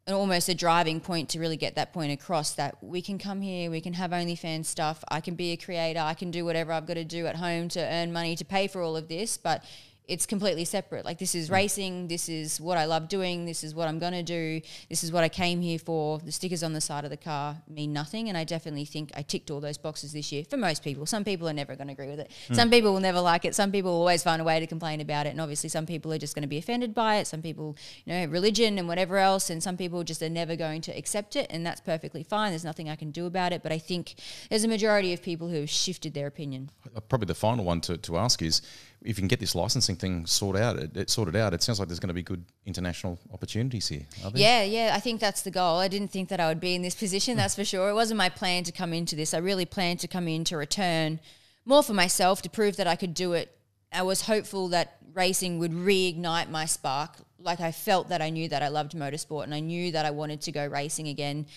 almost 0.07 0.49
a 0.49 0.55
driving 0.55 0.99
point 0.99 1.29
to 1.29 1.39
really 1.39 1.57
get 1.57 1.75
that 1.75 1.93
point 1.93 2.11
across 2.11 2.53
that 2.53 2.83
we 2.83 3.01
can 3.01 3.17
come 3.17 3.41
here, 3.41 3.69
we 3.69 3.81
can 3.81 3.93
have 3.93 4.11
OnlyFans 4.11 4.65
stuff, 4.65 5.03
I 5.09 5.21
can 5.21 5.35
be 5.35 5.51
a 5.51 5.57
creator, 5.57 5.99
I 5.99 6.13
can 6.13 6.31
do 6.31 6.45
whatever 6.45 6.71
I've 6.71 6.87
got 6.87 6.95
to 6.95 7.03
do 7.03 7.27
at 7.27 7.35
home 7.35 7.69
to 7.69 7.79
earn 7.79 8.11
money 8.11 8.35
to 8.35 8.45
pay 8.45 8.67
for 8.67 8.81
all 8.81 8.97
of 8.97 9.07
this, 9.07 9.37
but 9.37 9.63
it's 10.09 10.25
completely 10.25 10.65
separate. 10.65 11.05
Like 11.05 11.19
this 11.19 11.35
is 11.35 11.51
racing, 11.51 12.07
this 12.07 12.27
is 12.29 12.59
what 12.59 12.79
I 12.79 12.85
love 12.85 13.07
doing, 13.07 13.45
this 13.45 13.63
is 13.63 13.75
what 13.75 13.87
I'm 13.87 13.99
going 13.99 14.13
to 14.13 14.23
do, 14.23 14.59
this 14.89 15.03
is 15.03 15.11
what 15.11 15.23
I 15.23 15.29
came 15.29 15.61
here 15.61 15.77
for. 15.77 16.17
The 16.17 16.31
stickers 16.31 16.63
on 16.63 16.73
the 16.73 16.81
side 16.81 17.03
of 17.03 17.11
the 17.11 17.17
car 17.17 17.57
mean 17.69 17.93
nothing 17.93 18.27
and 18.27 18.37
I 18.37 18.43
definitely 18.43 18.85
think 18.85 19.11
I 19.15 19.21
ticked 19.21 19.51
all 19.51 19.59
those 19.59 19.77
boxes 19.77 20.11
this 20.11 20.31
year 20.31 20.43
for 20.43 20.57
most 20.57 20.83
people. 20.83 21.05
Some 21.05 21.23
people 21.23 21.47
are 21.47 21.53
never 21.53 21.75
going 21.75 21.87
to 21.87 21.93
agree 21.93 22.09
with 22.09 22.19
it. 22.19 22.31
Some 22.51 22.71
people 22.71 22.91
will 22.91 22.99
never 22.99 23.21
like 23.21 23.45
it. 23.45 23.53
Some 23.53 23.71
people 23.71 23.91
will 23.91 23.99
always 23.99 24.23
find 24.23 24.41
a 24.41 24.45
way 24.45 24.59
to 24.59 24.65
complain 24.65 24.99
about 24.99 25.27
it 25.27 25.29
and 25.29 25.39
obviously 25.39 25.69
some 25.69 25.85
people 25.85 26.11
are 26.11 26.17
just 26.17 26.33
going 26.33 26.41
to 26.41 26.47
be 26.47 26.57
offended 26.57 26.95
by 26.95 27.17
it. 27.17 27.27
Some 27.27 27.43
people, 27.43 27.77
you 28.05 28.13
know, 28.13 28.25
religion 28.25 28.79
and 28.79 28.87
whatever 28.87 29.17
else 29.17 29.51
and 29.51 29.61
some 29.61 29.77
people 29.77 30.03
just 30.03 30.23
are 30.23 30.29
never 30.29 30.55
going 30.55 30.81
to 30.81 30.97
accept 30.97 31.35
it 31.35 31.45
and 31.51 31.63
that's 31.63 31.81
perfectly 31.81 32.23
fine. 32.23 32.51
There's 32.51 32.65
nothing 32.65 32.89
I 32.89 32.95
can 32.95 33.11
do 33.11 33.27
about 33.27 33.53
it, 33.53 33.61
but 33.61 33.71
I 33.71 33.77
think 33.77 34.15
there's 34.49 34.63
a 34.63 34.67
majority 34.67 35.13
of 35.13 35.21
people 35.21 35.49
who 35.49 35.57
have 35.57 35.69
shifted 35.69 36.15
their 36.15 36.25
opinion. 36.25 36.71
Uh, 36.95 36.99
Probably 36.99 37.27
the 37.27 37.35
final 37.35 37.63
one 37.63 37.79
to, 37.81 37.97
to 37.97 38.17
ask 38.17 38.41
is 38.41 38.63
if 39.01 39.17
you 39.17 39.21
can 39.21 39.27
get 39.27 39.39
this 39.39 39.55
licensing 39.55 39.95
thing 39.95 40.25
sorted 40.25 40.61
out, 40.61 40.77
it, 40.77 40.95
it 40.95 41.09
sorted 41.09 41.35
out. 41.35 41.53
It 41.53 41.63
sounds 41.63 41.79
like 41.79 41.87
there's 41.87 41.99
going 41.99 42.09
to 42.09 42.13
be 42.13 42.23
good 42.23 42.43
international 42.65 43.17
opportunities 43.33 43.87
here. 43.87 44.05
Yeah, 44.33 44.63
yeah, 44.63 44.93
I 44.93 44.99
think 44.99 45.19
that's 45.19 45.41
the 45.41 45.51
goal. 45.51 45.77
I 45.77 45.87
didn't 45.87 46.09
think 46.09 46.29
that 46.29 46.39
I 46.39 46.47
would 46.49 46.59
be 46.59 46.75
in 46.75 46.81
this 46.81 46.95
position, 46.95 47.37
that's 47.37 47.55
for 47.55 47.63
sure. 47.63 47.89
It 47.89 47.93
wasn't 47.93 48.17
my 48.17 48.29
plan 48.29 48.63
to 48.65 48.71
come 48.71 48.93
into 48.93 49.15
this. 49.15 49.33
I 49.33 49.37
really 49.37 49.65
planned 49.65 49.99
to 50.01 50.07
come 50.07 50.27
in 50.27 50.43
to 50.45 50.57
return 50.57 51.19
more 51.65 51.83
for 51.83 51.93
myself 51.93 52.41
to 52.41 52.49
prove 52.49 52.77
that 52.77 52.87
I 52.87 52.95
could 52.95 53.13
do 53.13 53.33
it. 53.33 53.55
I 53.91 54.01
was 54.03 54.23
hopeful 54.23 54.69
that 54.69 54.97
racing 55.13 55.59
would 55.59 55.71
reignite 55.71 56.49
my 56.49 56.65
spark. 56.65 57.11
Like 57.39 57.61
I 57.61 57.71
felt 57.71 58.09
that 58.09 58.21
I 58.21 58.29
knew 58.29 58.49
that 58.49 58.61
I 58.61 58.67
loved 58.67 58.93
motorsport 58.93 59.43
and 59.43 59.53
I 59.53 59.59
knew 59.59 59.91
that 59.91 60.05
I 60.05 60.11
wanted 60.11 60.41
to 60.41 60.51
go 60.51 60.67
racing 60.67 61.07
again. 61.07 61.47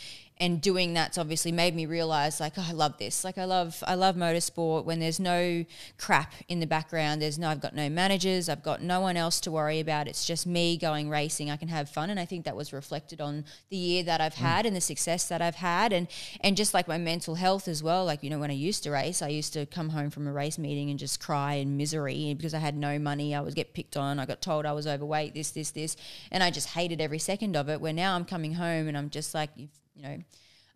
And 0.42 0.60
doing 0.60 0.92
that's 0.92 1.18
obviously 1.18 1.52
made 1.52 1.72
me 1.72 1.86
realize 1.86 2.40
like 2.40 2.54
oh, 2.58 2.66
I 2.68 2.72
love 2.72 2.98
this. 2.98 3.22
Like 3.22 3.38
I 3.38 3.44
love 3.44 3.84
I 3.86 3.94
love 3.94 4.16
motorsport 4.16 4.84
when 4.84 4.98
there's 4.98 5.20
no 5.20 5.64
crap 5.98 6.32
in 6.48 6.58
the 6.58 6.66
background. 6.66 7.22
There's 7.22 7.38
no 7.38 7.48
I've 7.48 7.60
got 7.60 7.76
no 7.76 7.88
managers, 7.88 8.48
I've 8.48 8.64
got 8.64 8.82
no 8.82 8.98
one 8.98 9.16
else 9.16 9.38
to 9.42 9.52
worry 9.52 9.78
about. 9.78 10.08
It's 10.08 10.26
just 10.26 10.44
me 10.44 10.76
going 10.76 11.08
racing. 11.08 11.48
I 11.48 11.56
can 11.56 11.68
have 11.68 11.88
fun 11.88 12.10
and 12.10 12.18
I 12.18 12.24
think 12.24 12.44
that 12.44 12.56
was 12.56 12.72
reflected 12.72 13.20
on 13.20 13.44
the 13.70 13.76
year 13.76 14.02
that 14.02 14.20
I've 14.20 14.34
mm. 14.34 14.38
had 14.38 14.66
and 14.66 14.74
the 14.74 14.80
success 14.80 15.28
that 15.28 15.40
I've 15.40 15.54
had 15.54 15.92
and 15.92 16.08
and 16.40 16.56
just 16.56 16.74
like 16.74 16.88
my 16.88 16.98
mental 16.98 17.36
health 17.36 17.68
as 17.68 17.80
well. 17.80 18.04
Like 18.04 18.24
you 18.24 18.30
know 18.30 18.40
when 18.40 18.50
I 18.50 18.54
used 18.54 18.82
to 18.82 18.90
race, 18.90 19.22
I 19.22 19.28
used 19.28 19.52
to 19.52 19.64
come 19.66 19.90
home 19.90 20.10
from 20.10 20.26
a 20.26 20.32
race 20.32 20.58
meeting 20.58 20.90
and 20.90 20.98
just 20.98 21.20
cry 21.20 21.54
in 21.54 21.76
misery 21.76 22.34
because 22.34 22.52
I 22.52 22.58
had 22.58 22.76
no 22.76 22.98
money. 22.98 23.32
I 23.32 23.40
would 23.40 23.54
get 23.54 23.74
picked 23.74 23.96
on. 23.96 24.18
I 24.18 24.26
got 24.26 24.42
told 24.42 24.66
I 24.66 24.72
was 24.72 24.88
overweight, 24.88 25.34
this 25.34 25.52
this 25.52 25.70
this, 25.70 25.96
and 26.32 26.42
I 26.42 26.50
just 26.50 26.70
hated 26.70 27.00
every 27.00 27.20
second 27.20 27.56
of 27.56 27.68
it. 27.68 27.80
Where 27.80 27.92
now 27.92 28.16
I'm 28.16 28.24
coming 28.24 28.54
home 28.54 28.88
and 28.88 28.98
I'm 28.98 29.08
just 29.08 29.34
like 29.34 29.50
you 29.94 30.02
know 30.02 30.18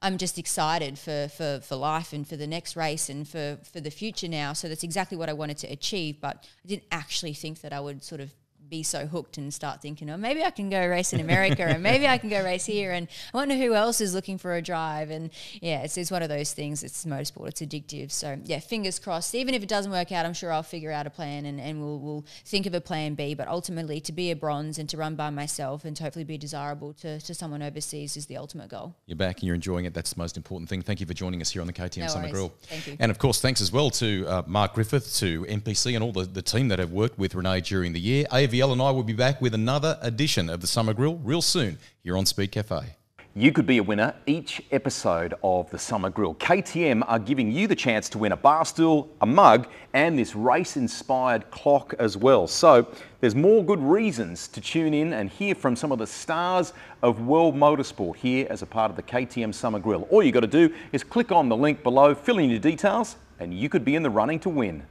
I'm 0.03 0.19
just 0.19 0.39
excited 0.39 0.99
for, 0.99 1.29
for, 1.29 1.61
for 1.63 1.75
life 1.75 2.13
and 2.13 2.29
for 2.29 2.37
the 2.37 2.47
next 2.47 2.77
race 2.77 3.09
and 3.09 3.27
for, 3.27 3.59
for 3.73 3.81
the 3.81 3.91
future 3.91 4.29
now. 4.29 4.53
So 4.53 4.69
that's 4.69 4.85
exactly 4.85 5.17
what 5.17 5.31
I 5.31 5.33
wanted 5.33 5.57
to 5.59 5.69
achieve. 5.69 6.21
But 6.21 6.47
I 6.65 6.69
didn't 6.69 6.85
actually 6.93 7.33
think 7.33 7.63
that 7.63 7.73
I 7.73 7.81
would 7.81 8.05
sort 8.05 8.21
of 8.21 8.33
be 8.69 8.83
so 8.83 9.07
hooked 9.07 9.39
and 9.39 9.53
start 9.53 9.83
thinking, 9.83 10.11
oh, 10.11 10.17
maybe 10.17 10.43
I 10.45 10.51
can 10.51 10.69
go 10.71 10.87
race 10.87 11.13
in 11.13 11.21
America 11.21 11.65
and 11.65 11.83
maybe 11.83 12.07
I 12.07 12.19
can 12.19 12.29
go 12.29 12.43
race 12.43 12.67
here. 12.67 12.93
And 12.93 13.09
I 13.33 13.37
wonder 13.37 13.55
who 13.55 13.75
else 13.75 14.01
is 14.01 14.15
looking 14.15 14.39
for 14.39 14.55
a 14.55 14.63
drive. 14.63 15.11
And 15.11 15.31
yeah, 15.61 15.83
it's, 15.83 15.97
it's 15.97 16.11
one 16.11 16.23
of 16.23 16.29
those 16.29 16.53
things. 16.53 16.83
It's 16.83 17.05
motorsport, 17.05 17.49
it's 17.49 17.61
addictive. 17.61 18.11
So 18.11 18.39
yeah, 18.45 18.61
fingers 18.61 18.99
crossed. 18.99 19.35
Even 19.35 19.55
if 19.55 19.63
it 19.63 19.69
doesn't 19.69 19.93
work 19.93 20.13
out, 20.13 20.27
I'm 20.27 20.35
sure 20.35 20.53
I'll 20.53 20.63
figure 20.63 20.93
out 20.93 21.07
a 21.07 21.11
plan 21.11 21.47
and, 21.47 21.61
and 21.61 21.81
we'll, 21.81 21.99
we'll 21.99 22.27
think 22.45 22.67
of 22.67 22.75
a 22.75 22.81
plan 22.81 23.15
B. 23.15 23.35
But 23.35 23.49
ultimately, 23.49 24.01
to 24.01 24.13
be 24.13 24.31
a 24.31 24.37
bronze 24.37 24.79
and 24.79 24.89
to 24.91 24.97
run 24.97 25.17
by 25.17 25.31
myself 25.31 25.85
and 25.85 25.97
to 25.97 26.03
hopefully 26.03 26.25
be 26.25 26.39
desirable 26.39 26.93
to, 26.95 27.21
to 27.21 27.35
someone 27.35 27.63
overseas 27.63 28.17
is 28.17 28.27
the 28.27 28.37
ultimate 28.37 28.69
goal. 28.69 28.95
You're 29.07 29.17
back 29.17 29.39
and 29.39 29.45
you're 29.45 29.55
enjoying 29.55 29.85
it. 29.85 29.95
That's 29.95 30.13
the 30.13 30.19
most 30.19 30.37
important 30.37 30.69
thing. 30.69 30.83
Thank 30.83 31.01
you 31.01 31.07
for 31.07 31.15
joining 31.15 31.41
us 31.41 31.51
here 31.51 31.61
on 31.61 31.67
the 31.67 31.73
KTM 31.73 31.99
No 31.99 32.07
Summer 32.09 32.23
worries. 32.23 32.33
Grill. 32.33 32.55
Thank 32.63 32.87
you. 32.87 32.97
And 32.99 33.11
of 33.11 33.19
course, 33.19 33.41
thanks 33.41 33.61
as 33.61 33.73
well 33.73 33.91
to 33.91 34.27
uh, 34.27 34.43
Mark 34.47 34.75
Griffith, 34.75 35.15
to 35.17 35.45
MPC, 35.45 35.95
and 35.95 36.03
all 36.03 36.13
the, 36.13 36.25
the 36.25 36.43
team 36.43 36.69
that 36.69 36.79
have 36.79 36.93
worked 36.93 37.19
with 37.19 37.35
Renee 37.35 37.61
during 37.61 37.93
the 37.93 38.01
year. 38.01 38.25
AVL 38.57 38.73
and 38.73 38.81
I 38.81 38.91
will 38.91 39.03
be 39.03 39.13
back 39.13 39.43
with 39.43 39.53
another 39.53 39.99
edition 40.01 40.49
of 40.49 40.63
the 40.63 40.67
Summer 40.67 40.95
Grill 40.95 41.17
real 41.17 41.43
soon 41.43 41.77
here 42.03 42.17
on 42.17 42.25
Speed 42.25 42.53
Cafe. 42.53 42.97
You 43.35 43.53
could 43.53 43.67
be 43.67 43.77
a 43.77 43.83
winner 43.83 44.15
each 44.25 44.63
episode 44.71 45.35
of 45.45 45.69
the 45.69 45.79
Summer 45.79 46.09
Grill. 46.09 46.35
KTM 46.37 47.05
are 47.07 47.19
giving 47.19 47.53
you 47.53 47.67
the 47.67 47.77
chance 47.77 48.09
to 48.09 48.19
win 48.19 48.33
a 48.33 48.37
bar 48.37 48.65
stool, 48.65 49.11
a 49.21 49.27
mug, 49.27 49.69
and 49.93 50.19
this 50.19 50.35
race 50.35 50.79
inspired 50.79 51.51
clock 51.51 51.93
as 51.99 52.17
well. 52.17 52.47
So 52.47 52.89
there's 53.21 53.35
more 53.35 53.63
good 53.63 53.83
reasons 53.83 54.49
to 54.49 54.63
tune 54.63 54.95
in 54.95 55.13
and 55.13 55.29
hear 55.29 55.55
from 55.55 55.77
some 55.77 55.93
of 55.93 55.99
the 55.99 56.07
stars 56.07 56.73
of 57.03 57.27
world 57.27 57.55
motorsport 57.55 58.17
here 58.17 58.47
as 58.49 58.63
a 58.63 58.67
part 58.67 58.91
of 58.91 58.97
the 58.97 59.03
KTM 59.03 59.55
Summer 59.55 59.81
Grill. 59.81 60.09
All 60.11 60.23
you 60.23 60.33
got 60.33 60.41
to 60.41 60.47
do 60.47 60.75
is 60.93 61.05
click 61.05 61.31
on 61.31 61.51
the 61.51 61.57
link 61.57 61.83
below, 61.83 62.15
fill 62.15 62.39
in 62.39 62.49
your 62.49 62.61
details, 62.61 63.17
and 63.39 63.53
you 63.53 63.69
could 63.69 63.85
be 63.85 63.97
in 63.97 64.03
the 64.03 64.09
running 64.09 64.41
to 64.41 64.49
win. 64.49 64.83